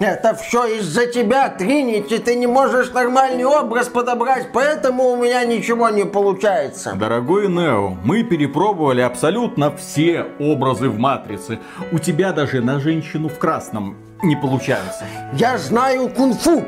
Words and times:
Это 0.00 0.34
все 0.34 0.78
из-за 0.78 1.04
тебя, 1.04 1.50
Тринити. 1.50 2.16
Ты 2.16 2.34
не 2.34 2.46
можешь 2.46 2.90
нормальный 2.90 3.44
образ 3.44 3.88
подобрать, 3.88 4.48
поэтому 4.50 5.10
у 5.10 5.16
меня 5.16 5.44
ничего 5.44 5.90
не 5.90 6.06
получается. 6.06 6.94
Дорогой 6.94 7.48
Нео, 7.48 7.98
мы 8.02 8.22
перепробовали 8.22 9.02
абсолютно 9.02 9.76
все 9.76 10.24
образы 10.38 10.88
в 10.88 10.98
Матрице. 10.98 11.58
У 11.92 11.98
тебя 11.98 12.32
даже 12.32 12.62
на 12.62 12.80
женщину 12.80 13.28
в 13.28 13.38
красном 13.38 13.94
не 14.22 14.36
получается. 14.36 15.04
Я 15.34 15.58
знаю 15.58 16.08
кунг-фу. 16.08 16.64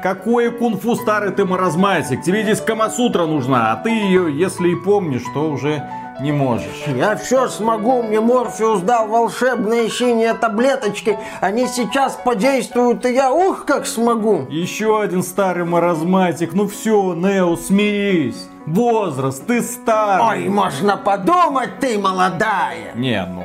Какое 0.00 0.52
кунг-фу, 0.52 0.94
старый 0.94 1.32
ты 1.32 1.44
маразматик? 1.44 2.22
Тебе 2.22 2.44
здесь 2.44 2.60
Камасутра 2.60 3.26
нужна, 3.26 3.72
а 3.72 3.76
ты 3.76 3.90
ее, 3.90 4.32
если 4.32 4.68
и 4.68 4.76
помнишь, 4.76 5.24
то 5.34 5.50
уже 5.50 5.82
не 6.20 6.32
можешь. 6.32 6.84
Я 6.86 7.16
все 7.16 7.48
смогу, 7.48 8.02
мне 8.02 8.20
Морфеус 8.20 8.80
дал 8.82 9.06
волшебные 9.08 9.88
синие 9.88 10.34
таблеточки. 10.34 11.18
Они 11.40 11.66
сейчас 11.66 12.18
подействуют, 12.24 13.06
и 13.06 13.14
я 13.14 13.32
ух, 13.32 13.64
как 13.64 13.86
смогу. 13.86 14.46
Еще 14.48 15.00
один 15.00 15.22
старый 15.22 15.64
маразматик. 15.64 16.52
Ну 16.52 16.66
все, 16.68 17.14
Нео, 17.14 17.56
смирись. 17.56 18.48
Возраст, 18.66 19.46
ты 19.46 19.62
старый. 19.62 20.44
Ой, 20.44 20.48
можно 20.48 20.96
подумать, 20.96 21.78
ты 21.80 21.98
молодая. 21.98 22.92
Не, 22.94 23.24
ну, 23.24 23.44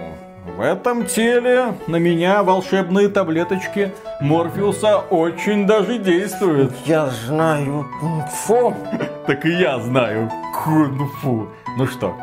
в 0.58 0.62
этом 0.62 1.06
теле 1.06 1.76
на 1.88 1.96
меня 1.96 2.44
волшебные 2.44 3.08
таблеточки 3.08 3.94
Морфеуса 4.20 4.98
очень 4.98 5.66
даже 5.66 5.98
действуют. 6.00 6.74
Я 6.86 7.08
знаю 7.08 7.88
кунг-фу. 8.00 8.76
Так 9.26 9.46
и 9.46 9.52
я 9.52 9.80
знаю 9.80 10.30
кунг-фу. 10.54 11.48
Ну 11.78 11.88
что, 11.88 12.14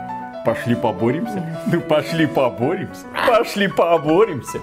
Пошли 0.45 0.75
поборемся? 0.75 1.61
Ну 1.67 1.81
пошли 1.83 2.27
поборемся. 2.27 3.05
Пошли 3.27 3.69
поборемся. 3.69 4.59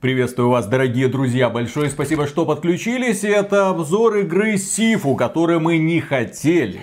Приветствую 0.00 0.48
вас, 0.50 0.66
дорогие 0.66 1.08
друзья. 1.08 1.48
Большое 1.48 1.90
спасибо, 1.90 2.26
что 2.26 2.44
подключились. 2.44 3.24
Это 3.24 3.68
обзор 3.68 4.16
игры 4.18 4.58
Сифу, 4.58 5.14
который 5.16 5.58
мы 5.58 5.78
не 5.78 6.00
хотели 6.00 6.80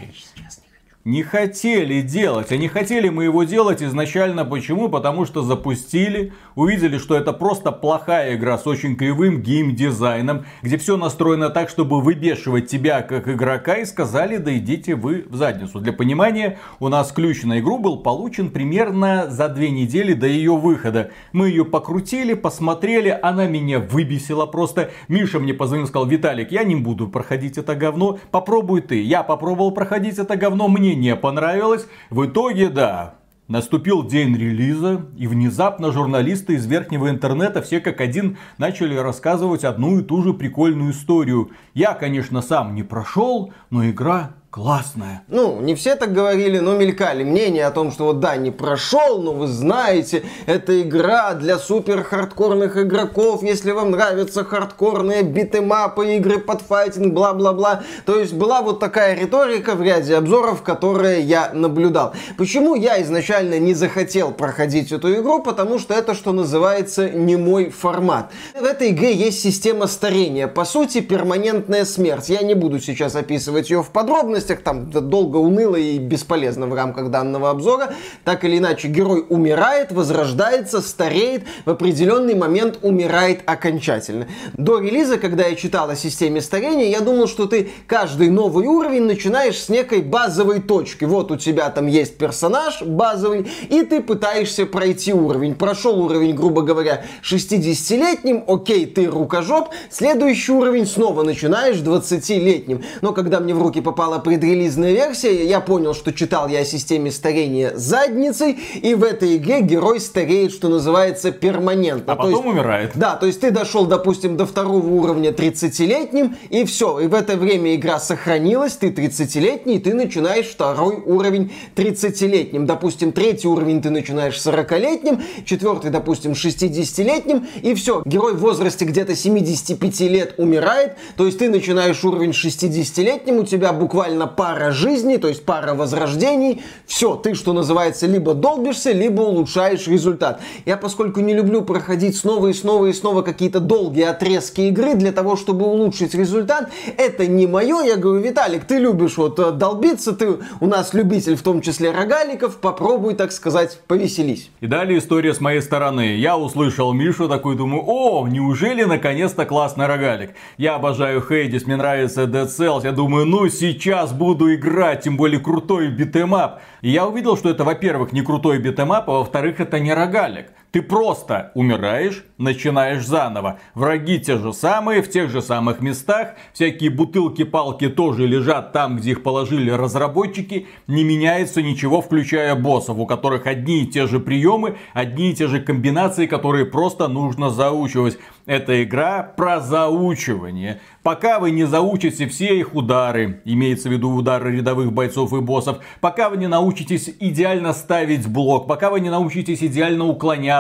не 1.06 1.24
хотели 1.24 2.02
делать. 2.02 2.52
Они 2.52 2.68
хотели 2.68 3.08
мы 3.08 3.24
его 3.24 3.44
делать 3.44 3.82
изначально. 3.82 4.44
Почему? 4.44 4.90
Потому 4.90 5.26
что 5.26 5.42
запустили, 5.42 6.34
увидели, 6.56 6.98
что 6.98 7.16
это 7.16 7.32
просто 7.32 7.72
плохая 7.72 8.36
игра 8.36 8.58
с 8.58 8.68
очень 8.68 8.98
кривым 8.98 9.42
геймдизайном, 9.42 10.46
где 10.62 10.78
все 10.78 10.98
настроено 10.98 11.50
так, 11.50 11.70
чтобы 11.70 12.02
выбешивать 12.02 12.68
тебя 12.68 13.02
как 13.02 13.30
игрока, 13.30 13.76
и 13.76 13.86
сказали, 13.86 14.38
да 14.38 14.56
идите 14.58 14.96
вы 14.96 15.26
в 15.30 15.36
задницу. 15.36 15.80
Для 15.80 15.94
понимания, 15.94 16.60
у 16.80 16.90
нас 16.90 17.12
ключ 17.14 17.44
на 17.44 17.60
игру 17.60 17.80
был 17.80 18.04
получен 18.04 18.50
примерно 18.50 19.28
за 19.30 19.48
две 19.48 19.70
недели 19.70 20.14
до 20.14 20.28
ее 20.28 20.58
выхода. 20.58 21.12
Мы 21.32 21.48
ее 21.48 21.64
покрутили, 21.64 22.34
посмотрели, 22.34 23.18
она 23.22 23.48
меня 23.48 23.80
выбесила 23.80 24.46
просто. 24.46 24.92
Миша 25.08 25.40
мне 25.40 25.54
позвонил, 25.54 25.88
сказал, 25.88 26.08
Виталик, 26.08 26.52
я 26.52 26.64
не 26.64 26.76
буду 26.76 27.08
проходить 27.08 27.58
это 27.58 27.76
говно, 27.76 28.20
попробуй 28.32 28.82
ты. 28.82 29.02
Я 29.02 29.24
попробовал 29.24 29.72
проходить 29.72 30.20
это 30.20 30.36
говно, 30.36 30.68
мне 30.68 30.89
мне 30.96 31.10
не 31.10 31.16
понравилось. 31.16 31.88
В 32.10 32.26
итоге, 32.26 32.70
да, 32.70 33.16
Наступил 33.50 34.06
день 34.06 34.38
релиза, 34.38 35.08
и 35.18 35.26
внезапно 35.26 35.92
журналисты 35.92 36.54
из 36.54 36.68
верхнего 36.68 37.10
интернета 37.10 37.64
все 37.64 37.80
как 37.80 38.00
один 38.00 38.38
начали 38.60 38.96
рассказывать 38.96 39.64
одну 39.64 40.00
и 40.00 40.04
ту 40.04 40.22
же 40.22 40.36
прикольную 40.36 40.92
историю. 40.92 41.50
Я, 41.74 41.96
конечно, 41.96 42.44
сам 42.44 42.76
не 42.76 42.84
прошел, 42.84 43.52
но 43.72 43.90
игра 43.90 44.36
классная. 44.50 45.22
Ну, 45.28 45.62
не 45.62 45.76
все 45.76 45.96
так 45.96 46.12
говорили, 46.12 46.58
но 46.58 46.76
мелькали 46.76 47.24
мнения 47.24 47.68
о 47.68 47.72
том, 47.72 47.92
что 47.92 48.06
вот 48.06 48.20
да, 48.20 48.36
не 48.36 48.50
прошел, 48.50 49.22
но 49.22 49.32
вы 49.32 49.48
знаете, 49.48 50.24
это 50.48 50.82
игра 50.82 51.36
для 51.36 51.60
супер 51.60 52.04
хардкорных 52.04 52.76
игроков, 52.78 53.44
если 53.44 53.72
вам 53.72 53.92
нравятся 53.92 54.44
хардкорные 54.44 55.22
битэмапы, 55.22 56.16
игры 56.16 56.40
под 56.40 56.62
файтинг, 56.62 57.14
бла-бла-бла. 57.14 57.84
То 58.06 58.20
есть 58.20 58.34
была 58.34 58.62
вот 58.64 58.80
такая 58.80 59.16
риторика 59.16 59.76
в 59.76 59.84
ряде 59.84 60.16
обзоров, 60.16 60.64
которые 60.64 61.22
я 61.22 61.52
наблюдал. 61.54 62.14
Почему 62.38 62.74
я 62.74 63.02
изначально 63.04 63.60
не 63.60 63.76
захотел 63.76 64.32
проходить 64.32 64.92
эту 64.92 65.14
игру? 65.14 65.44
Потому 65.44 65.78
что 65.78 65.94
это, 65.94 66.16
что 66.16 66.32
называется, 66.32 67.08
не 67.08 67.36
мой 67.36 67.70
формат. 67.70 68.32
В 68.60 68.64
этой 68.64 68.90
игре 68.90 69.14
есть 69.14 69.42
система 69.42 69.86
старения, 69.86 70.48
по 70.48 70.66
сути, 70.66 71.02
перманентная 71.02 71.86
смерть. 71.86 72.30
Я 72.30 72.42
не 72.42 72.56
буду 72.56 72.80
сейчас 72.80 73.16
описывать 73.16 73.70
ее 73.70 73.84
в 73.84 73.90
подробности, 73.90 74.39
подробностях, 74.40 74.62
там 74.62 74.90
долго, 75.10 75.38
уныло 75.38 75.76
и 75.76 75.98
бесполезно 75.98 76.68
в 76.68 76.74
рамках 76.74 77.10
данного 77.12 77.50
обзора. 77.50 77.94
Так 78.24 78.44
или 78.44 78.58
иначе, 78.58 78.88
герой 78.88 79.26
умирает, 79.30 79.92
возрождается, 79.92 80.82
стареет, 80.82 81.44
в 81.66 81.70
определенный 81.70 82.36
момент 82.36 82.80
умирает 82.82 83.42
окончательно. 83.46 84.28
До 84.54 84.80
релиза, 84.80 85.18
когда 85.18 85.48
я 85.48 85.56
читал 85.56 85.90
о 85.90 85.96
системе 85.96 86.42
старения, 86.42 86.90
я 86.90 87.02
думал, 87.02 87.28
что 87.28 87.46
ты 87.46 87.70
каждый 87.88 88.30
новый 88.30 88.66
уровень 88.68 89.04
начинаешь 89.04 89.58
с 89.58 89.70
некой 89.70 90.02
базовой 90.02 90.62
точки. 90.62 91.06
Вот 91.06 91.32
у 91.32 91.38
тебя 91.38 91.70
там 91.70 91.88
есть 91.88 92.18
персонаж 92.18 92.82
базовый, 92.82 93.48
и 93.70 93.84
ты 93.84 94.02
пытаешься 94.02 94.66
пройти 94.66 95.14
уровень. 95.14 95.56
Прошел 95.56 96.00
уровень, 96.00 96.36
грубо 96.36 96.62
говоря, 96.62 97.04
60-летним, 97.24 98.44
окей, 98.48 98.86
ты 98.86 99.06
рукожоп, 99.06 99.70
следующий 99.90 100.52
уровень 100.52 100.86
снова 100.86 101.24
начинаешь 101.24 101.78
20-летним. 101.78 102.84
Но 103.02 103.14
когда 103.14 103.40
мне 103.40 103.54
в 103.54 103.62
руки 103.62 103.82
попала 103.82 104.20
предрелизная 104.30 104.92
версия, 104.92 105.44
я 105.44 105.60
понял, 105.60 105.96
что 105.96 106.14
читал 106.14 106.48
я 106.50 106.60
о 106.60 106.66
системе 106.66 107.12
старения 107.12 107.72
задницей, 107.76 108.60
и 108.76 108.94
в 108.94 109.04
этой 109.04 109.38
игре 109.38 109.62
герой 109.62 110.00
стареет, 110.00 110.52
что 110.52 110.70
называется, 110.70 111.32
перманентно. 111.32 112.14
А 112.14 112.16
то 112.16 112.22
потом 112.22 112.46
есть, 112.46 112.46
умирает. 112.46 112.92
Да, 112.94 113.16
то 113.16 113.26
есть 113.26 113.42
ты 113.42 113.50
дошел, 113.50 113.88
допустим, 113.88 114.38
до 114.38 114.46
второго 114.46 114.86
уровня 114.86 115.32
30-летним, 115.32 116.36
и 116.52 116.64
все, 116.66 117.00
и 117.00 117.08
в 117.08 117.16
это 117.16 117.38
время 117.38 117.74
игра 117.74 118.00
сохранилась, 118.00 118.74
ты 118.74 118.90
30-летний, 118.90 119.78
и 119.78 119.80
ты 119.80 119.96
начинаешь 119.96 120.46
второй 120.46 120.98
уровень 120.98 121.52
30-летним. 121.76 122.68
Допустим, 122.68 123.12
третий 123.12 123.48
уровень 123.48 123.82
ты 123.82 123.90
начинаешь 123.90 124.36
40-летним, 124.36 125.24
четвертый, 125.44 125.90
допустим, 125.90 126.34
60-летним, 126.34 127.48
и 127.64 127.74
все, 127.74 128.04
герой 128.06 128.36
в 128.36 128.42
возрасте 128.42 128.86
где-то 128.86 129.16
75 129.16 130.02
лет 130.02 130.36
умирает, 130.38 130.98
то 131.18 131.26
есть 131.26 131.40
ты 131.40 131.50
начинаешь 131.50 132.04
уровень 132.04 132.30
60-летним, 132.30 133.40
у 133.40 133.44
тебя 133.44 133.74
буквально 133.74 134.19
буквально 134.20 134.28
пара 134.28 134.72
жизней, 134.72 135.18
то 135.18 135.28
есть 135.28 135.46
пара 135.46 135.74
возрождений. 135.74 136.62
Все, 136.86 137.16
ты, 137.16 137.36
что 137.36 137.54
называется, 137.54 138.08
либо 138.08 138.34
долбишься, 138.34 138.92
либо 138.92 139.22
улучшаешь 139.22 139.88
результат. 139.88 140.42
Я, 140.66 140.78
поскольку 140.78 141.22
не 141.22 141.34
люблю 141.34 141.62
проходить 141.62 142.18
снова 142.18 142.48
и 142.48 142.54
снова 142.54 142.88
и 142.88 142.94
снова 142.94 143.22
какие-то 143.22 143.60
долгие 143.60 144.04
отрезки 144.04 144.62
игры 144.62 144.96
для 144.96 145.12
того, 145.12 145.36
чтобы 145.36 145.66
улучшить 145.66 146.16
результат, 146.16 146.70
это 146.98 147.28
не 147.28 147.48
мое. 147.48 147.84
Я 147.84 147.96
говорю, 147.96 148.22
Виталик, 148.22 148.66
ты 148.66 148.80
любишь 148.80 149.18
вот 149.18 149.40
э, 149.40 149.52
долбиться, 149.52 150.12
ты 150.12 150.38
у 150.60 150.68
нас 150.68 150.94
любитель 150.94 151.36
в 151.36 151.42
том 151.42 151.62
числе 151.62 151.92
рогаликов, 151.92 152.58
попробуй, 152.58 153.16
так 153.16 153.32
сказать, 153.32 153.80
повеселись. 153.88 154.50
И 154.62 154.68
далее 154.68 155.00
история 155.00 155.34
с 155.34 155.42
моей 155.42 155.62
стороны. 155.62 156.18
Я 156.18 156.38
услышал 156.38 156.94
Мишу 156.94 157.28
такой, 157.28 157.56
думаю, 157.56 157.84
о, 157.86 158.28
неужели 158.28 158.84
наконец-то 158.84 159.46
классный 159.46 159.88
рогалик? 159.88 160.32
Я 160.58 160.76
обожаю 160.76 161.22
Hades, 161.22 161.66
мне 161.66 161.78
нравится 161.78 162.24
Dead 162.24 162.48
Cells, 162.48 162.82
я 162.84 162.92
думаю, 162.92 163.26
ну 163.26 163.48
сейчас 163.50 164.09
сейчас 164.10 164.14
буду 164.18 164.54
играть, 164.54 165.02
тем 165.02 165.18
более 165.18 165.40
крутой 165.40 165.90
beat 165.90 166.19
'em 166.19 166.40
up. 166.40 166.62
И 166.82 166.90
я 166.90 167.08
увидел, 167.08 167.38
что 167.38 167.50
это, 167.50 167.64
во-первых, 167.64 168.12
не 168.12 168.22
крутой 168.22 168.60
beat 168.60 168.80
'em 168.80 168.95
up, 168.95 169.10
а 169.10 169.14
во-вторых, 169.20 169.60
это 169.60 169.80
не 169.80 169.94
рогалик. 169.94 170.48
Ты 170.72 170.84
просто 170.84 171.52
умираешь, 171.56 172.24
начинаешь 172.38 173.04
заново. 173.04 173.58
Враги 173.74 174.20
те 174.20 174.38
же 174.38 174.54
самые, 174.54 175.02
в 175.02 175.10
тех 175.10 175.32
же 175.32 175.42
самых 175.42 175.82
местах. 175.82 176.36
Всякие 176.54 176.92
бутылки-палки 176.92 177.90
тоже 177.90 178.28
лежат 178.28 178.72
там, 178.72 178.98
где 178.98 179.12
их 179.12 179.24
положили 179.24 179.72
разработчики. 179.72 180.68
Не 180.86 181.04
меняется 181.04 181.64
ничего, 181.64 182.02
включая 182.02 182.54
боссов, 182.54 183.00
у 183.00 183.08
которых 183.08 183.48
одни 183.48 183.82
и 183.82 183.88
те 183.88 184.06
же 184.06 184.20
приемы, 184.20 184.78
одни 184.94 185.32
и 185.32 185.34
те 185.34 185.48
же 185.48 185.60
комбинации, 185.60 186.28
которые 186.28 186.66
просто 186.66 187.08
нужно 187.08 187.50
заучивать. 187.50 188.20
Это 188.46 188.84
игра 188.84 189.24
про 189.24 189.60
заучивание. 189.62 190.82
Пока 191.02 191.40
вы 191.40 191.50
не 191.50 191.64
заучите 191.64 192.28
все 192.28 192.60
их 192.60 192.76
удары, 192.76 193.42
имеется 193.46 193.90
в 193.90 193.92
виду 193.92 194.12
удары 194.12 194.56
рядовых 194.56 194.94
бойцов 194.94 195.34
и 195.34 195.40
боссов, 195.40 195.80
пока 196.00 196.30
вы 196.30 196.38
не 196.38 196.48
научитесь 196.48 197.10
идеально 197.20 197.74
ставить 197.74 198.28
блок, 198.28 198.68
пока 198.68 198.92
вы 198.92 199.00
не 199.00 199.10
научитесь 199.10 199.64
идеально 199.64 200.06
уклоняться 200.06 200.59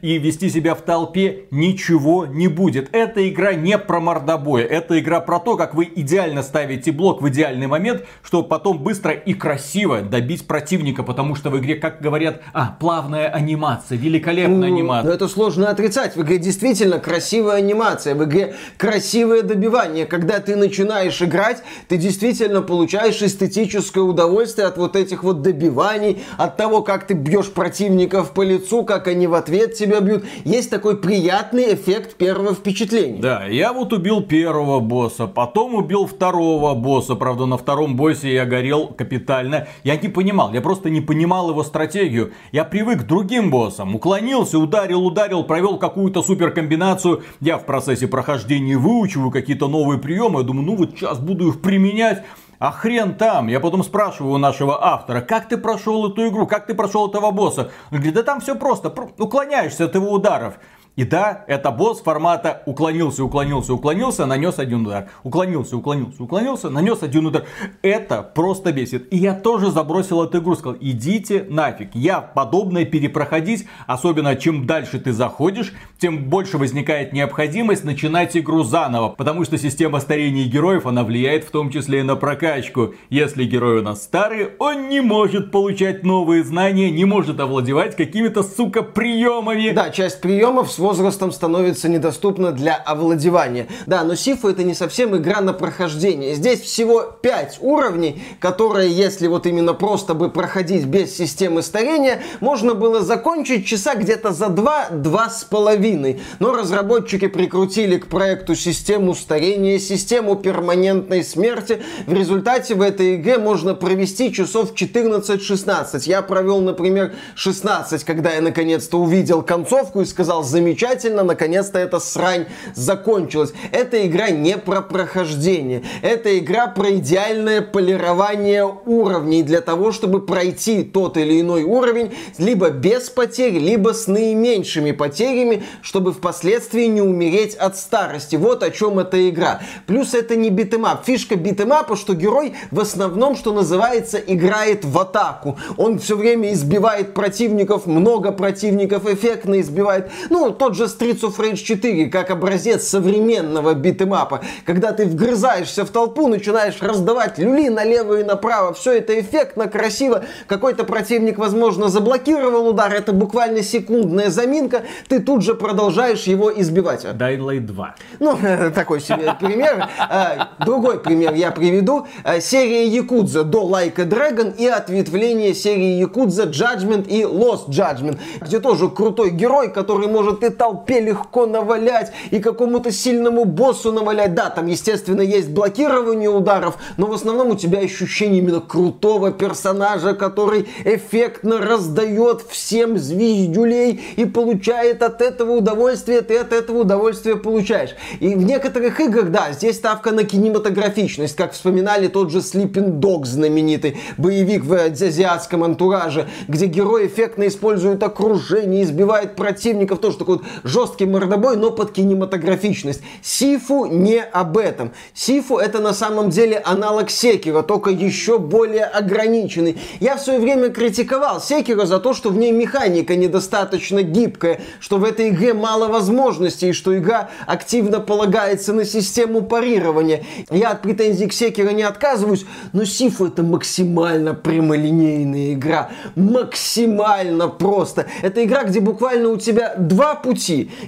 и 0.00 0.18
вести 0.18 0.48
себя 0.50 0.74
в 0.74 0.82
толпе, 0.82 1.46
ничего 1.50 2.26
не 2.26 2.48
будет. 2.48 2.88
Эта 2.92 3.28
игра 3.28 3.54
не 3.54 3.78
про 3.78 4.00
мордобой, 4.00 4.62
это 4.62 4.98
игра 4.98 5.20
про 5.20 5.38
то, 5.38 5.56
как 5.56 5.74
вы 5.74 5.88
идеально 5.94 6.42
ставите 6.42 6.92
блок 6.92 7.22
в 7.22 7.28
идеальный 7.28 7.66
момент, 7.66 8.04
чтобы 8.22 8.48
потом 8.48 8.78
быстро 8.78 9.12
и 9.12 9.34
красиво 9.34 10.00
добить 10.02 10.46
противника, 10.46 11.02
потому 11.02 11.34
что 11.34 11.50
в 11.50 11.58
игре, 11.58 11.76
как 11.76 12.00
говорят, 12.00 12.42
а, 12.52 12.76
плавная 12.78 13.28
анимация, 13.28 13.98
великолепная 13.98 14.68
ну, 14.68 14.76
анимация. 14.76 15.08
Но 15.08 15.14
это 15.14 15.28
сложно 15.28 15.70
отрицать, 15.70 16.16
в 16.16 16.22
игре 16.22 16.38
действительно 16.38 16.98
красивая 16.98 17.56
анимация, 17.56 18.14
в 18.14 18.24
игре 18.24 18.54
красивое 18.76 19.42
добивание. 19.42 20.06
Когда 20.06 20.40
ты 20.40 20.56
начинаешь 20.56 21.20
играть, 21.22 21.62
ты 21.88 21.96
действительно 21.96 22.62
получаешь 22.62 23.20
эстетическое 23.22 24.04
удовольствие 24.04 24.66
от 24.66 24.76
вот 24.76 24.96
этих 24.96 25.24
вот 25.24 25.42
добиваний, 25.42 26.22
от 26.38 26.56
того, 26.56 26.82
как 26.82 27.06
ты 27.06 27.14
бьешь 27.14 27.50
противников 27.50 28.32
по 28.32 28.42
лицу, 28.42 28.84
как 28.84 29.08
они 29.08 29.26
в 29.32 29.34
ответ 29.34 29.74
тебя 29.74 30.00
бьют. 30.00 30.24
Есть 30.44 30.70
такой 30.70 30.98
приятный 30.98 31.74
эффект 31.74 32.16
первого 32.16 32.54
впечатления. 32.54 33.20
Да, 33.20 33.46
я 33.46 33.72
вот 33.72 33.92
убил 33.92 34.20
первого 34.20 34.78
босса, 34.80 35.26
потом 35.26 35.74
убил 35.74 36.06
второго 36.06 36.74
босса. 36.74 37.14
Правда, 37.14 37.46
на 37.46 37.56
втором 37.56 37.96
боссе 37.96 38.32
я 38.32 38.44
горел 38.44 38.88
капитально. 38.88 39.68
Я 39.84 39.96
не 39.96 40.08
понимал, 40.08 40.52
я 40.52 40.60
просто 40.60 40.90
не 40.90 41.00
понимал 41.00 41.48
его 41.50 41.64
стратегию. 41.64 42.32
Я 42.52 42.64
привык 42.64 43.00
к 43.00 43.06
другим 43.06 43.50
боссам. 43.50 43.94
Уклонился, 43.94 44.58
ударил, 44.58 45.04
ударил, 45.04 45.44
провел 45.44 45.78
какую-то 45.78 46.22
суперкомбинацию. 46.22 47.22
Я 47.40 47.56
в 47.56 47.64
процессе 47.64 48.06
прохождения 48.06 48.76
выучиваю 48.76 49.30
какие-то 49.30 49.66
новые 49.66 49.98
приемы. 49.98 50.40
Я 50.40 50.46
думаю, 50.46 50.66
ну 50.66 50.76
вот 50.76 50.90
сейчас 50.90 51.18
буду 51.18 51.48
их 51.48 51.62
применять. 51.62 52.22
А 52.62 52.70
хрен 52.70 53.16
там. 53.16 53.48
Я 53.48 53.58
потом 53.58 53.82
спрашиваю 53.82 54.34
у 54.34 54.38
нашего 54.38 54.86
автора, 54.86 55.20
как 55.20 55.48
ты 55.48 55.56
прошел 55.56 56.08
эту 56.08 56.28
игру, 56.28 56.46
как 56.46 56.66
ты 56.66 56.74
прошел 56.74 57.08
этого 57.08 57.32
босса. 57.32 57.72
Он 57.90 57.96
говорит, 57.96 58.14
да 58.14 58.22
там 58.22 58.40
все 58.40 58.54
просто, 58.54 58.94
уклоняешься 59.18 59.86
от 59.86 59.96
его 59.96 60.12
ударов. 60.12 60.54
И 60.94 61.04
да, 61.04 61.44
это 61.46 61.70
босс 61.70 62.02
формата 62.02 62.62
уклонился, 62.66 63.24
уклонился, 63.24 63.72
уклонился, 63.72 64.26
нанес 64.26 64.58
один 64.58 64.86
удар. 64.86 65.08
Уклонился, 65.22 65.76
уклонился, 65.78 66.22
уклонился, 66.22 66.68
нанес 66.68 67.02
один 67.02 67.26
удар. 67.26 67.44
Это 67.80 68.22
просто 68.22 68.72
бесит. 68.72 69.10
И 69.10 69.16
я 69.16 69.32
тоже 69.32 69.70
забросил 69.70 70.22
эту 70.22 70.40
игру, 70.40 70.54
сказал, 70.54 70.76
идите 70.80 71.46
нафиг. 71.48 71.94
Я 71.94 72.20
подобное 72.20 72.84
перепроходить, 72.84 73.66
особенно 73.86 74.36
чем 74.36 74.66
дальше 74.66 74.98
ты 74.98 75.12
заходишь, 75.14 75.72
тем 75.98 76.28
больше 76.28 76.58
возникает 76.58 77.14
необходимость 77.14 77.84
начинать 77.84 78.36
игру 78.36 78.62
заново. 78.62 79.08
Потому 79.08 79.44
что 79.44 79.56
система 79.56 79.98
старения 79.98 80.44
героев, 80.44 80.84
она 80.84 81.04
влияет 81.04 81.44
в 81.44 81.50
том 81.50 81.70
числе 81.70 82.00
и 82.00 82.02
на 82.02 82.16
прокачку. 82.16 82.94
Если 83.08 83.44
герой 83.44 83.78
у 83.78 83.82
нас 83.82 84.02
старый, 84.02 84.50
он 84.58 84.90
не 84.90 85.00
может 85.00 85.52
получать 85.52 86.02
новые 86.02 86.44
знания, 86.44 86.90
не 86.90 87.06
может 87.06 87.40
овладевать 87.40 87.96
какими-то, 87.96 88.42
сука, 88.42 88.82
приемами. 88.82 89.70
Да, 89.70 89.88
часть 89.88 90.20
приемов 90.20 90.70
возрастом 90.82 91.32
становится 91.32 91.88
недоступна 91.88 92.52
для 92.52 92.74
овладевания. 92.74 93.68
Да, 93.86 94.04
но 94.04 94.14
Сифу 94.14 94.48
это 94.48 94.64
не 94.64 94.74
совсем 94.74 95.16
игра 95.16 95.40
на 95.40 95.54
прохождение. 95.54 96.34
Здесь 96.34 96.60
всего 96.60 97.02
5 97.02 97.58
уровней, 97.60 98.22
которые, 98.40 98.92
если 98.92 99.28
вот 99.28 99.46
именно 99.46 99.72
просто 99.72 100.12
бы 100.12 100.28
проходить 100.28 100.84
без 100.84 101.16
системы 101.16 101.62
старения, 101.62 102.20
можно 102.40 102.74
было 102.74 103.00
закончить 103.00 103.64
часа 103.64 103.94
где-то 103.94 104.32
за 104.32 104.46
2-2 104.46 105.30
с 105.30 105.44
половиной. 105.44 106.20
Но 106.40 106.52
разработчики 106.52 107.28
прикрутили 107.28 107.96
к 107.96 108.08
проекту 108.08 108.54
систему 108.54 109.14
старения, 109.14 109.78
систему 109.78 110.36
перманентной 110.36 111.22
смерти. 111.22 111.80
В 112.06 112.12
результате 112.12 112.74
в 112.74 112.82
этой 112.82 113.16
игре 113.16 113.38
можно 113.38 113.74
провести 113.74 114.32
часов 114.32 114.74
14-16. 114.74 116.02
Я 116.06 116.22
провел, 116.22 116.60
например, 116.60 117.14
16, 117.36 118.02
когда 118.02 118.32
я 118.32 118.40
наконец-то 118.40 118.98
увидел 118.98 119.42
концовку 119.42 120.00
и 120.00 120.04
сказал, 120.04 120.42
замечательно 120.42 120.71
замечательно, 120.72 121.22
наконец-то 121.22 121.78
эта 121.78 121.98
срань 121.98 122.46
закончилась. 122.74 123.52
Эта 123.72 124.06
игра 124.06 124.30
не 124.30 124.56
про 124.56 124.80
прохождение. 124.80 125.82
Это 126.00 126.38
игра 126.38 126.66
про 126.66 126.92
идеальное 126.92 127.60
полирование 127.60 128.64
уровней 128.86 129.42
для 129.42 129.60
того, 129.60 129.92
чтобы 129.92 130.24
пройти 130.24 130.82
тот 130.82 131.18
или 131.18 131.42
иной 131.42 131.62
уровень 131.64 132.12
либо 132.38 132.70
без 132.70 133.10
потерь, 133.10 133.58
либо 133.58 133.92
с 133.92 134.06
наименьшими 134.06 134.92
потерями, 134.92 135.62
чтобы 135.82 136.12
впоследствии 136.12 136.86
не 136.86 137.02
умереть 137.02 137.54
от 137.54 137.76
старости. 137.76 138.36
Вот 138.36 138.62
о 138.62 138.70
чем 138.70 138.98
эта 138.98 139.28
игра. 139.28 139.60
Плюс 139.86 140.14
это 140.14 140.36
не 140.36 140.48
beat 140.48 140.70
'em 140.70 140.87
up. 140.87 141.04
Фишка 141.04 141.36
beat 141.36 141.58
'em 141.58 141.74
up 141.74 141.85
а, 141.85 141.96
что 141.96 142.14
герой 142.14 142.54
в 142.70 142.80
основном, 142.80 143.36
что 143.36 143.52
называется, 143.52 144.16
играет 144.16 144.86
в 144.86 144.98
атаку. 144.98 145.58
Он 145.76 145.98
все 145.98 146.16
время 146.16 146.52
избивает 146.52 147.12
противников, 147.12 147.84
много 147.86 148.32
противников 148.32 149.06
эффектно 149.06 149.60
избивает. 149.60 150.10
Ну, 150.30 150.50
тот 150.62 150.76
же 150.76 150.84
Streets 150.84 151.22
of 151.22 151.36
Rage 151.38 151.56
4, 151.56 152.06
как 152.06 152.30
образец 152.30 152.86
современного 152.86 153.74
beat 153.74 153.99
'em 153.99 154.17
up 154.17 154.30
а, 154.30 154.42
когда 154.64 154.92
ты 154.92 155.06
вгрызаешься 155.06 155.84
в 155.84 155.90
толпу, 155.90 156.28
начинаешь 156.28 156.80
раздавать 156.80 157.36
люли 157.36 157.68
налево 157.68 158.20
и 158.20 158.22
направо, 158.22 158.72
все 158.72 158.92
это 158.92 159.18
эффектно, 159.18 159.66
красиво, 159.66 160.24
какой-то 160.46 160.84
противник, 160.84 161.36
возможно, 161.36 161.88
заблокировал 161.88 162.68
удар, 162.68 162.94
это 162.94 163.12
буквально 163.12 163.64
секундная 163.64 164.30
заминка, 164.30 164.82
ты 165.08 165.18
тут 165.18 165.42
же 165.42 165.56
продолжаешь 165.56 166.22
его 166.28 166.52
избивать. 166.52 167.04
Dying 167.04 167.40
Light 167.40 167.66
2. 167.66 167.94
Ну, 168.20 168.38
такой 168.72 169.00
себе 169.00 169.34
пример. 169.40 169.88
А, 169.98 170.50
другой 170.64 171.00
пример 171.00 171.34
я 171.34 171.50
приведу. 171.50 172.06
А, 172.22 172.38
серия 172.40 172.86
Якудза 172.86 173.42
до 173.42 173.68
Like 173.68 174.00
a 174.00 174.04
Dragon 174.04 174.54
и 174.56 174.68
ответвление 174.68 175.54
серии 175.54 175.98
Якудза 175.98 176.44
Judgment 176.44 177.08
и 177.08 177.22
Lost 177.22 177.68
Judgment, 177.68 178.20
где 178.40 178.60
тоже 178.60 178.88
крутой 178.88 179.30
герой, 179.30 179.68
который 179.72 180.06
может 180.06 180.44
и 180.44 180.51
толпе 180.52 181.00
легко 181.00 181.46
навалять, 181.46 182.12
и 182.30 182.38
какому-то 182.38 182.92
сильному 182.92 183.44
боссу 183.44 183.92
навалять. 183.92 184.34
Да, 184.34 184.50
там, 184.50 184.66
естественно, 184.66 185.20
есть 185.20 185.50
блокирование 185.50 186.30
ударов, 186.30 186.78
но 186.96 187.06
в 187.06 187.12
основном 187.12 187.50
у 187.50 187.56
тебя 187.56 187.80
ощущение 187.80 188.38
именно 188.38 188.60
крутого 188.60 189.32
персонажа, 189.32 190.14
который 190.14 190.68
эффектно 190.84 191.58
раздает 191.58 192.42
всем 192.48 192.98
звездюлей 192.98 194.00
и 194.16 194.24
получает 194.24 195.02
от 195.02 195.20
этого 195.20 195.52
удовольствие, 195.52 196.20
ты 196.22 196.38
от 196.38 196.52
этого 196.52 196.80
удовольствие 196.80 197.36
получаешь. 197.36 197.90
И 198.20 198.34
в 198.34 198.44
некоторых 198.44 199.00
играх, 199.00 199.30
да, 199.30 199.52
здесь 199.52 199.76
ставка 199.76 200.12
на 200.12 200.24
кинематографичность, 200.24 201.36
как 201.36 201.52
вспоминали 201.52 202.08
тот 202.08 202.30
же 202.30 202.38
Sleeping 202.38 203.00
Dog 203.00 203.24
знаменитый, 203.24 203.96
боевик 204.18 204.64
в 204.64 204.72
азиатском 204.74 205.64
антураже, 205.64 206.28
где 206.48 206.66
герой 206.66 207.06
эффектно 207.06 207.46
использует 207.46 208.02
окружение, 208.02 208.82
избивает 208.82 209.36
противников, 209.36 210.00
тоже 210.00 210.18
такой 210.18 210.40
жесткий 210.64 211.06
мордобой, 211.06 211.56
но 211.56 211.70
под 211.70 211.92
кинематографичность. 211.92 213.02
Сифу 213.22 213.86
не 213.86 214.22
об 214.22 214.58
этом. 214.58 214.92
Сифу 215.14 215.56
это 215.56 215.80
на 215.80 215.92
самом 215.92 216.30
деле 216.30 216.58
аналог 216.58 217.10
Секира, 217.10 217.62
только 217.62 217.90
еще 217.90 218.38
более 218.38 218.84
ограниченный. 218.84 219.78
Я 220.00 220.16
в 220.16 220.20
свое 220.20 220.38
время 220.38 220.70
критиковал 220.70 221.40
Секира 221.40 221.86
за 221.86 221.98
то, 221.98 222.14
что 222.14 222.30
в 222.30 222.36
ней 222.36 222.52
механика 222.52 223.16
недостаточно 223.16 224.02
гибкая, 224.02 224.60
что 224.80 224.98
в 224.98 225.04
этой 225.04 225.28
игре 225.28 225.54
мало 225.54 225.88
возможностей, 225.88 226.70
и 226.70 226.72
что 226.72 226.96
игра 226.96 227.30
активно 227.46 228.00
полагается 228.00 228.72
на 228.72 228.84
систему 228.84 229.42
парирования. 229.42 230.24
Я 230.50 230.70
от 230.70 230.82
претензий 230.82 231.26
к 231.26 231.32
Секира 231.32 231.70
не 231.70 231.82
отказываюсь, 231.82 232.44
но 232.72 232.84
Сифу 232.84 233.26
это 233.26 233.42
максимально 233.42 234.34
прямолинейная 234.34 235.54
игра. 235.54 235.90
Максимально 236.16 237.48
просто. 237.48 238.06
Это 238.22 238.44
игра, 238.44 238.64
где 238.64 238.80
буквально 238.80 239.28
у 239.28 239.36
тебя 239.36 239.74
два 239.76 240.14
пути. 240.14 240.31